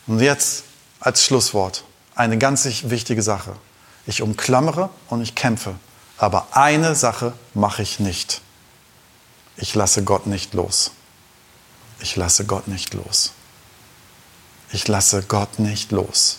Und 0.06 0.20
jetzt 0.20 0.64
als 1.00 1.24
Schlusswort 1.24 1.84
eine 2.14 2.36
ganz 2.38 2.64
wichtige 2.64 3.22
Sache. 3.22 3.56
Ich 4.06 4.22
umklammere 4.22 4.90
und 5.08 5.22
ich 5.22 5.34
kämpfe. 5.34 5.74
Aber 6.18 6.48
eine 6.52 6.94
Sache 6.94 7.32
mache 7.54 7.82
ich 7.82 7.98
nicht. 7.98 8.42
Ich 9.56 9.74
lasse 9.74 10.04
Gott 10.04 10.26
nicht 10.26 10.52
los. 10.54 10.92
Ich 12.00 12.16
lasse 12.16 12.44
Gott 12.44 12.68
nicht 12.68 12.94
los. 12.94 13.32
Ich 14.72 14.86
lasse 14.86 15.22
Gott 15.22 15.58
nicht 15.58 15.92
los. 15.92 16.38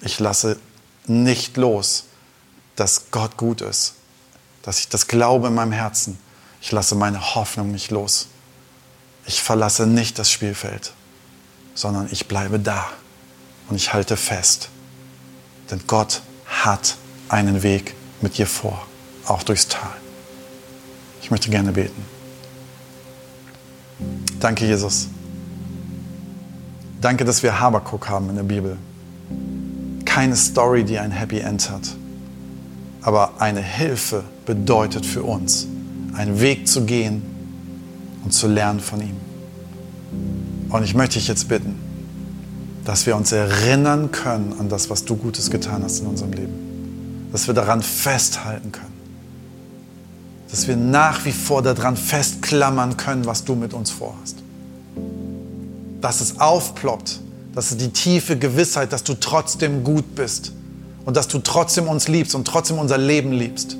Ich 0.00 0.20
lasse 0.20 0.58
nicht 1.06 1.56
los, 1.56 2.04
dass 2.76 3.10
Gott 3.10 3.36
gut 3.36 3.60
ist, 3.60 3.94
dass 4.62 4.78
ich 4.78 4.88
das 4.88 5.06
glaube 5.08 5.48
in 5.48 5.54
meinem 5.54 5.72
Herzen. 5.72 6.18
Ich 6.60 6.72
lasse 6.72 6.94
meine 6.94 7.34
Hoffnung 7.34 7.70
nicht 7.70 7.90
los. 7.90 8.28
Ich 9.26 9.42
verlasse 9.42 9.86
nicht 9.86 10.18
das 10.18 10.30
Spielfeld, 10.30 10.92
sondern 11.74 12.08
ich 12.10 12.28
bleibe 12.28 12.58
da 12.58 12.86
und 13.68 13.76
ich 13.76 13.92
halte 13.92 14.16
fest. 14.16 14.68
Denn 15.70 15.80
Gott 15.86 16.22
hat 16.46 16.96
einen 17.28 17.62
Weg 17.62 17.94
mit 18.20 18.38
dir 18.38 18.46
vor, 18.46 18.86
auch 19.26 19.42
durchs 19.42 19.68
Tal. 19.68 19.90
Ich 21.22 21.30
möchte 21.30 21.48
gerne 21.48 21.72
beten. 21.72 22.04
Danke, 24.40 24.66
Jesus. 24.66 25.08
Danke, 27.00 27.24
dass 27.24 27.42
wir 27.42 27.60
Habakuk 27.60 28.08
haben 28.08 28.28
in 28.30 28.36
der 28.36 28.42
Bibel. 28.42 28.76
Keine 30.04 30.36
Story, 30.36 30.84
die 30.84 30.98
ein 30.98 31.10
Happy 31.10 31.40
End 31.40 31.70
hat, 31.70 31.96
aber 33.04 33.34
eine 33.38 33.60
Hilfe 33.60 34.24
bedeutet 34.46 35.04
für 35.04 35.22
uns, 35.22 35.66
einen 36.14 36.40
Weg 36.40 36.66
zu 36.66 36.84
gehen 36.84 37.22
und 38.24 38.32
zu 38.32 38.48
lernen 38.48 38.80
von 38.80 39.00
ihm. 39.02 39.16
Und 40.70 40.82
ich 40.82 40.94
möchte 40.94 41.18
dich 41.18 41.28
jetzt 41.28 41.48
bitten, 41.48 41.78
dass 42.86 43.04
wir 43.04 43.14
uns 43.14 43.30
erinnern 43.30 44.10
können 44.10 44.54
an 44.58 44.70
das, 44.70 44.88
was 44.88 45.04
du 45.04 45.16
Gutes 45.16 45.50
getan 45.50 45.82
hast 45.84 46.00
in 46.00 46.06
unserem 46.06 46.32
Leben. 46.32 47.28
Dass 47.30 47.46
wir 47.46 47.54
daran 47.54 47.82
festhalten 47.82 48.72
können. 48.72 48.94
Dass 50.50 50.66
wir 50.66 50.76
nach 50.76 51.26
wie 51.26 51.32
vor 51.32 51.60
daran 51.60 51.96
festklammern 51.96 52.96
können, 52.96 53.26
was 53.26 53.44
du 53.44 53.54
mit 53.54 53.74
uns 53.74 53.90
vorhast. 53.90 54.36
Dass 56.00 56.22
es 56.22 56.40
aufploppt, 56.40 57.20
dass 57.54 57.70
es 57.70 57.76
die 57.76 57.90
tiefe 57.90 58.38
Gewissheit, 58.38 58.92
dass 58.94 59.04
du 59.04 59.14
trotzdem 59.14 59.84
gut 59.84 60.14
bist 60.14 60.52
und 61.04 61.16
dass 61.16 61.28
du 61.28 61.38
trotzdem 61.38 61.88
uns 61.88 62.08
liebst 62.08 62.34
und 62.34 62.46
trotzdem 62.46 62.78
unser 62.78 62.98
Leben 62.98 63.32
liebst, 63.32 63.76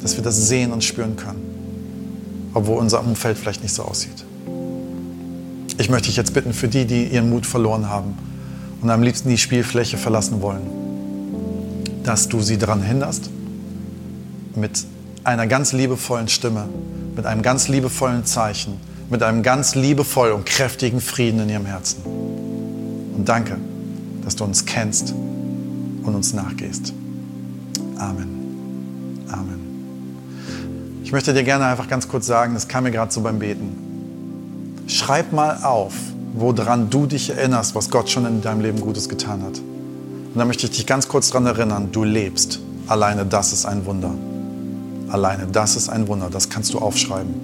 dass 0.00 0.16
wir 0.16 0.22
das 0.22 0.48
sehen 0.48 0.72
und 0.72 0.84
spüren 0.84 1.16
können, 1.16 2.50
obwohl 2.52 2.78
unser 2.78 3.00
Umfeld 3.00 3.38
vielleicht 3.38 3.62
nicht 3.62 3.74
so 3.74 3.82
aussieht. 3.82 4.24
Ich 5.78 5.88
möchte 5.88 6.08
dich 6.08 6.16
jetzt 6.16 6.34
bitten 6.34 6.52
für 6.52 6.68
die, 6.68 6.84
die 6.84 7.06
ihren 7.06 7.30
Mut 7.30 7.46
verloren 7.46 7.88
haben 7.88 8.16
und 8.80 8.90
am 8.90 9.02
liebsten 9.02 9.28
die 9.28 9.38
Spielfläche 9.38 9.96
verlassen 9.96 10.42
wollen, 10.42 10.62
dass 12.04 12.28
du 12.28 12.40
sie 12.40 12.58
daran 12.58 12.82
hinderst, 12.82 13.30
mit 14.54 14.84
einer 15.24 15.46
ganz 15.46 15.72
liebevollen 15.72 16.28
Stimme, 16.28 16.68
mit 17.16 17.26
einem 17.26 17.42
ganz 17.42 17.68
liebevollen 17.68 18.24
Zeichen, 18.26 18.78
mit 19.10 19.22
einem 19.22 19.42
ganz 19.42 19.74
liebevoll 19.74 20.32
und 20.32 20.46
kräftigen 20.46 21.00
Frieden 21.00 21.40
in 21.40 21.48
ihrem 21.48 21.66
Herzen. 21.66 22.02
Und 23.16 23.24
danke, 23.26 23.56
dass 24.24 24.36
du 24.36 24.44
uns 24.44 24.66
kennst 24.66 25.14
und 26.04 26.14
uns 26.14 26.32
nachgehst. 26.32 26.92
Amen. 27.98 29.26
Amen. 29.30 29.60
Ich 31.02 31.12
möchte 31.12 31.34
dir 31.34 31.44
gerne 31.44 31.66
einfach 31.66 31.88
ganz 31.88 32.08
kurz 32.08 32.26
sagen, 32.26 32.54
das 32.54 32.68
kam 32.68 32.84
mir 32.84 32.90
gerade 32.90 33.12
so 33.12 33.20
beim 33.20 33.38
Beten. 33.38 34.84
Schreib 34.86 35.32
mal 35.32 35.62
auf, 35.62 35.94
woran 36.34 36.90
du 36.90 37.06
dich 37.06 37.30
erinnerst, 37.30 37.74
was 37.74 37.90
Gott 37.90 38.10
schon 38.10 38.26
in 38.26 38.42
deinem 38.42 38.60
Leben 38.60 38.80
Gutes 38.80 39.08
getan 39.08 39.42
hat. 39.42 39.58
Und 39.58 40.38
da 40.38 40.44
möchte 40.44 40.66
ich 40.66 40.72
dich 40.72 40.86
ganz 40.86 41.08
kurz 41.08 41.28
daran 41.28 41.46
erinnern, 41.46 41.88
du 41.92 42.04
lebst. 42.04 42.60
Alleine 42.86 43.24
das 43.24 43.52
ist 43.52 43.64
ein 43.64 43.86
Wunder. 43.86 44.12
Alleine 45.08 45.46
das 45.46 45.76
ist 45.76 45.88
ein 45.88 46.08
Wunder, 46.08 46.28
das 46.30 46.50
kannst 46.50 46.74
du 46.74 46.78
aufschreiben. 46.78 47.34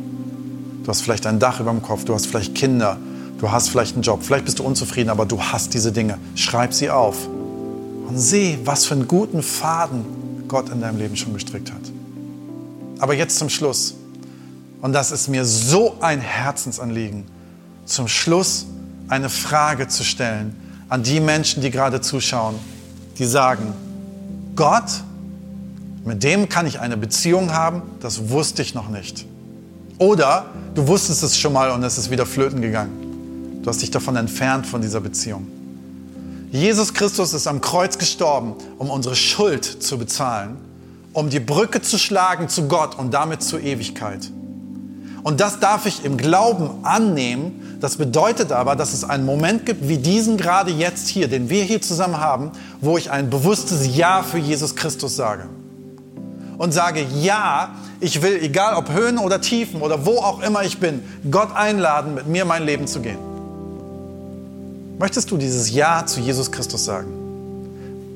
Du 0.83 0.89
hast 0.89 1.03
vielleicht 1.03 1.27
ein 1.27 1.39
Dach 1.39 1.61
über 1.61 1.71
dem 1.71 1.83
Kopf, 1.83 2.05
du 2.05 2.15
hast 2.15 2.27
vielleicht 2.27 2.55
Kinder, 2.55 2.97
du 3.39 3.51
hast 3.51 3.69
vielleicht 3.69 3.95
einen 3.95 4.03
Job, 4.03 4.21
vielleicht 4.23 4.45
bist 4.45 4.59
du 4.59 4.65
unzufrieden, 4.65 5.09
aber 5.11 5.25
du 5.25 5.41
hast 5.41 5.73
diese 5.73 5.93
Dinge. 5.93 6.19
Schreib 6.35 6.75
sie 6.75 6.91
auf 6.91 7.29
und 8.11 8.19
sieh, 8.19 8.59
was 8.65 8.87
für 8.87 8.95
einen 8.95 9.07
guten 9.07 9.41
Faden 9.41 10.05
Gott 10.49 10.69
in 10.69 10.81
deinem 10.81 10.99
Leben 10.99 11.17
schon 11.17 11.33
gestrickt 11.33 11.71
hat. 11.71 11.81
Aber 12.99 13.15
jetzt 13.15 13.39
zum 13.39 13.49
Schluss. 13.49 13.95
Und 14.83 14.93
das 14.95 15.13
ist 15.13 15.29
mir 15.29 15.45
so 15.45 15.97
ein 16.01 16.21
Herzensanliegen, 16.21 17.25
zum 17.85 18.09
Schluss 18.09 18.67
eine 19.07 19.29
Frage 19.29 19.87
zu 19.87 20.03
stellen 20.03 20.57
an 20.89 21.05
die 21.05 21.21
Menschen, 21.21 21.63
die 21.63 21.71
gerade 21.71 22.01
zuschauen, 22.01 22.57
die 23.17 23.27
sagen, 23.27 23.75
Gott, 24.57 25.05
mit 26.05 26.25
dem 26.25 26.49
kann 26.49 26.67
ich 26.67 26.81
eine 26.81 26.97
Beziehung 26.97 27.53
haben, 27.53 27.83
das 28.01 28.29
wusste 28.31 28.63
ich 28.63 28.75
noch 28.75 28.89
nicht. 28.89 29.25
Oder 29.99 30.47
du 30.75 30.89
wusstest 30.89 31.23
es 31.23 31.39
schon 31.39 31.53
mal 31.53 31.71
und 31.71 31.85
es 31.85 31.97
ist 31.97 32.11
wieder 32.11 32.27
flöten 32.27 32.61
gegangen. 32.61 33.61
Du 33.63 33.71
hast 33.71 33.83
dich 33.83 33.93
davon 33.93 34.17
entfernt 34.17 34.67
von 34.67 34.83
dieser 34.83 35.01
Beziehung. 35.01 35.60
Jesus 36.51 36.95
Christus 36.95 37.33
ist 37.33 37.47
am 37.47 37.61
Kreuz 37.61 37.97
gestorben, 37.97 38.55
um 38.79 38.91
unsere 38.91 39.15
Schuld 39.15 39.65
zu 39.65 39.99
bezahlen, 39.99 40.57
um 41.13 41.31
die 41.31 41.39
Brücke 41.39 41.81
zu 41.81 41.97
schlagen 41.97 42.49
zu 42.49 42.67
Gott 42.67 42.99
und 42.99 43.15
damit 43.15 43.43
zur 43.43 43.61
Ewigkeit. 43.61 44.31
Und 45.23 45.41
das 45.41 45.61
darf 45.61 45.87
ich 45.87 46.05
im 46.05 46.17
Glauben 46.17 46.71
annehmen. 46.83 47.79
Das 47.81 47.97
bedeutet 47.97 48.51
aber, 48.51 48.75
dass 48.75 48.95
es 48.95 49.05
einen 49.05 49.27
Moment 49.27 49.65
gibt 49.65 49.87
wie 49.87 49.99
diesen 49.99 50.37
gerade 50.37 50.73
jetzt 50.73 51.09
hier, 51.09 51.29
den 51.29 51.51
wir 51.51 51.63
hier 51.63 51.83
zusammen 51.83 52.19
haben, 52.19 52.51
wo 52.81 52.99
ich 52.99 53.11
ein 53.13 53.31
bewusstes 53.31 53.97
Ja 53.97 54.23
für 54.25 54.39
Jesus 54.39 54.75
Christus 54.75 55.15
sage. 55.15 55.45
Und 56.59 56.73
sage, 56.73 57.07
ja, 57.21 57.77
ich 58.01 58.23
will, 58.23 58.39
egal 58.43 58.75
ob 58.75 58.91
Höhen 58.91 59.19
oder 59.19 59.41
Tiefen 59.41 59.83
oder 59.83 60.05
wo 60.05 60.19
auch 60.19 60.43
immer 60.43 60.65
ich 60.65 60.79
bin, 60.79 61.03
Gott 61.31 61.55
einladen, 61.55 62.15
mit 62.15 62.27
mir 62.27 62.45
mein 62.45 62.65
Leben 62.65 62.87
zu 62.87 63.01
gehen. 63.01 63.30
Möchtest 65.01 65.31
du 65.31 65.39
dieses 65.39 65.73
Ja 65.73 66.05
zu 66.05 66.21
Jesus 66.21 66.53
Christus 66.53 66.85
sagen? 66.85 67.09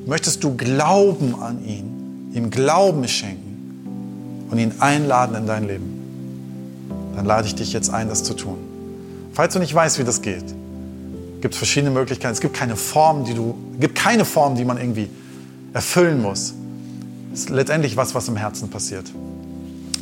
Möchtest 0.06 0.44
du 0.44 0.54
Glauben 0.54 1.34
an 1.40 1.64
ihn, 1.64 2.30
ihm 2.34 2.50
Glauben 2.50 3.08
schenken 3.08 4.46
und 4.50 4.58
ihn 4.58 4.74
einladen 4.80 5.34
in 5.34 5.46
dein 5.46 5.66
Leben? 5.66 5.94
dann 7.16 7.24
lade 7.26 7.46
ich 7.46 7.54
dich 7.54 7.72
jetzt 7.72 7.88
ein, 7.90 8.08
das 8.08 8.22
zu 8.22 8.34
tun. 8.34 8.58
Falls 9.32 9.54
du 9.54 9.60
nicht 9.60 9.74
weißt, 9.74 9.98
wie 9.98 10.04
das 10.04 10.20
geht, 10.20 10.44
gibt 11.40 11.54
es 11.54 11.58
verschiedene 11.58 11.90
Möglichkeiten. 11.90 12.34
Es 12.34 12.40
gibt 12.40 12.54
keine 12.54 12.76
Form, 12.76 13.24
die 13.24 13.32
du, 13.32 13.54
gibt 13.80 13.94
keine 13.94 14.24
Form, 14.24 14.54
die 14.54 14.64
man 14.64 14.76
irgendwie 14.78 15.08
erfüllen 15.72 16.20
muss. 16.20 16.52
Es 17.32 17.40
ist 17.40 17.50
letztendlich 17.50 17.96
was, 17.96 18.14
was 18.14 18.28
im 18.28 18.36
Herzen 18.36 18.68
passiert. 18.68 19.10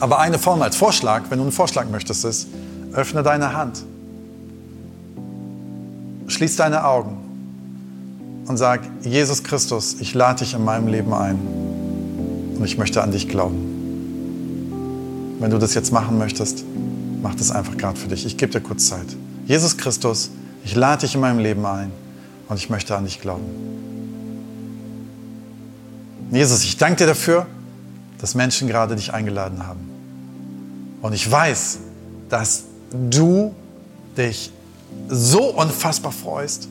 Aber 0.00 0.18
eine 0.18 0.38
Form 0.38 0.62
als 0.62 0.74
Vorschlag, 0.74 1.24
wenn 1.28 1.38
du 1.38 1.44
einen 1.44 1.52
Vorschlag 1.52 1.88
möchtest, 1.90 2.24
ist, 2.24 2.48
öffne 2.92 3.22
deine 3.22 3.52
Hand. 3.52 3.84
Schließ 6.32 6.56
deine 6.56 6.84
Augen 6.86 7.18
und 8.46 8.56
sag, 8.56 8.80
Jesus 9.02 9.44
Christus, 9.44 9.96
ich 10.00 10.14
lade 10.14 10.38
dich 10.38 10.54
in 10.54 10.64
meinem 10.64 10.88
Leben 10.88 11.12
ein 11.12 11.38
und 12.56 12.64
ich 12.64 12.78
möchte 12.78 13.02
an 13.02 13.12
dich 13.12 13.28
glauben. 13.28 13.68
Wenn 15.40 15.50
du 15.50 15.58
das 15.58 15.74
jetzt 15.74 15.92
machen 15.92 16.16
möchtest, 16.16 16.64
mach 17.20 17.34
das 17.34 17.50
einfach 17.50 17.76
gerade 17.76 17.98
für 17.98 18.08
dich. 18.08 18.24
Ich 18.24 18.38
gebe 18.38 18.50
dir 18.50 18.62
kurz 18.62 18.88
Zeit. 18.88 19.06
Jesus 19.46 19.76
Christus, 19.76 20.30
ich 20.64 20.74
lade 20.74 21.02
dich 21.02 21.14
in 21.14 21.20
meinem 21.20 21.38
Leben 21.38 21.66
ein 21.66 21.90
und 22.48 22.56
ich 22.56 22.70
möchte 22.70 22.96
an 22.96 23.04
dich 23.04 23.20
glauben. 23.20 23.44
Jesus, 26.30 26.64
ich 26.64 26.78
danke 26.78 26.96
dir 26.96 27.08
dafür, 27.08 27.46
dass 28.18 28.34
Menschen 28.34 28.68
gerade 28.68 28.96
dich 28.96 29.12
eingeladen 29.12 29.66
haben. 29.66 29.80
Und 31.02 31.12
ich 31.12 31.30
weiß, 31.30 31.78
dass 32.30 32.62
du 33.10 33.54
dich 34.16 34.50
so 35.08 35.44
unfassbar 35.44 36.12
freust. 36.12 36.68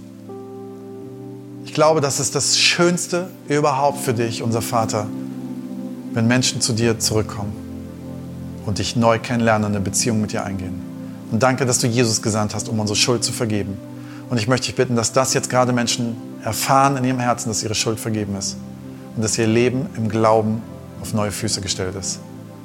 Ich 1.65 1.73
glaube, 1.73 2.01
das 2.01 2.19
ist 2.19 2.35
das 2.35 2.57
Schönste 2.57 3.29
überhaupt 3.47 3.99
für 3.99 4.13
dich, 4.13 4.41
unser 4.41 4.61
Vater, 4.61 5.07
wenn 6.13 6.27
Menschen 6.27 6.59
zu 6.59 6.73
dir 6.73 6.99
zurückkommen 6.99 7.53
und 8.65 8.79
dich 8.79 8.95
neu 8.95 9.19
kennenlernen 9.19 9.65
und 9.67 9.75
eine 9.75 9.83
Beziehung 9.83 10.21
mit 10.21 10.33
dir 10.33 10.43
eingehen. 10.43 10.81
Und 11.31 11.43
danke, 11.43 11.65
dass 11.65 11.79
du 11.79 11.87
Jesus 11.87 12.21
gesandt 12.21 12.53
hast, 12.53 12.67
um 12.67 12.79
unsere 12.79 12.97
Schuld 12.97 13.23
zu 13.23 13.31
vergeben. 13.31 13.77
Und 14.29 14.37
ich 14.37 14.47
möchte 14.47 14.67
dich 14.67 14.75
bitten, 14.75 14.95
dass 14.95 15.13
das 15.13 15.33
jetzt 15.33 15.49
gerade 15.49 15.71
Menschen 15.71 16.15
erfahren 16.43 16.97
in 16.97 17.03
ihrem 17.03 17.19
Herzen, 17.19 17.49
dass 17.49 17.63
ihre 17.63 17.75
Schuld 17.75 17.99
vergeben 17.99 18.35
ist 18.35 18.57
und 19.15 19.23
dass 19.23 19.37
ihr 19.37 19.47
Leben 19.47 19.87
im 19.95 20.09
Glauben 20.09 20.61
auf 21.01 21.13
neue 21.13 21.31
Füße 21.31 21.61
gestellt 21.61 21.95
ist. 21.95 22.19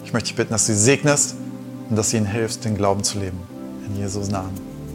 Ich 0.04 0.12
möchte 0.12 0.28
dich 0.28 0.36
bitten, 0.36 0.52
dass 0.52 0.66
du 0.66 0.74
sie 0.74 0.80
segnest 0.80 1.36
und 1.90 1.96
dass 1.96 2.10
du 2.10 2.16
ihnen 2.16 2.26
hilfst, 2.26 2.64
den 2.64 2.76
Glauben 2.76 3.02
zu 3.04 3.18
leben. 3.18 3.38
In 3.86 3.96
Jesus 3.96 4.30
Namen. 4.30 4.75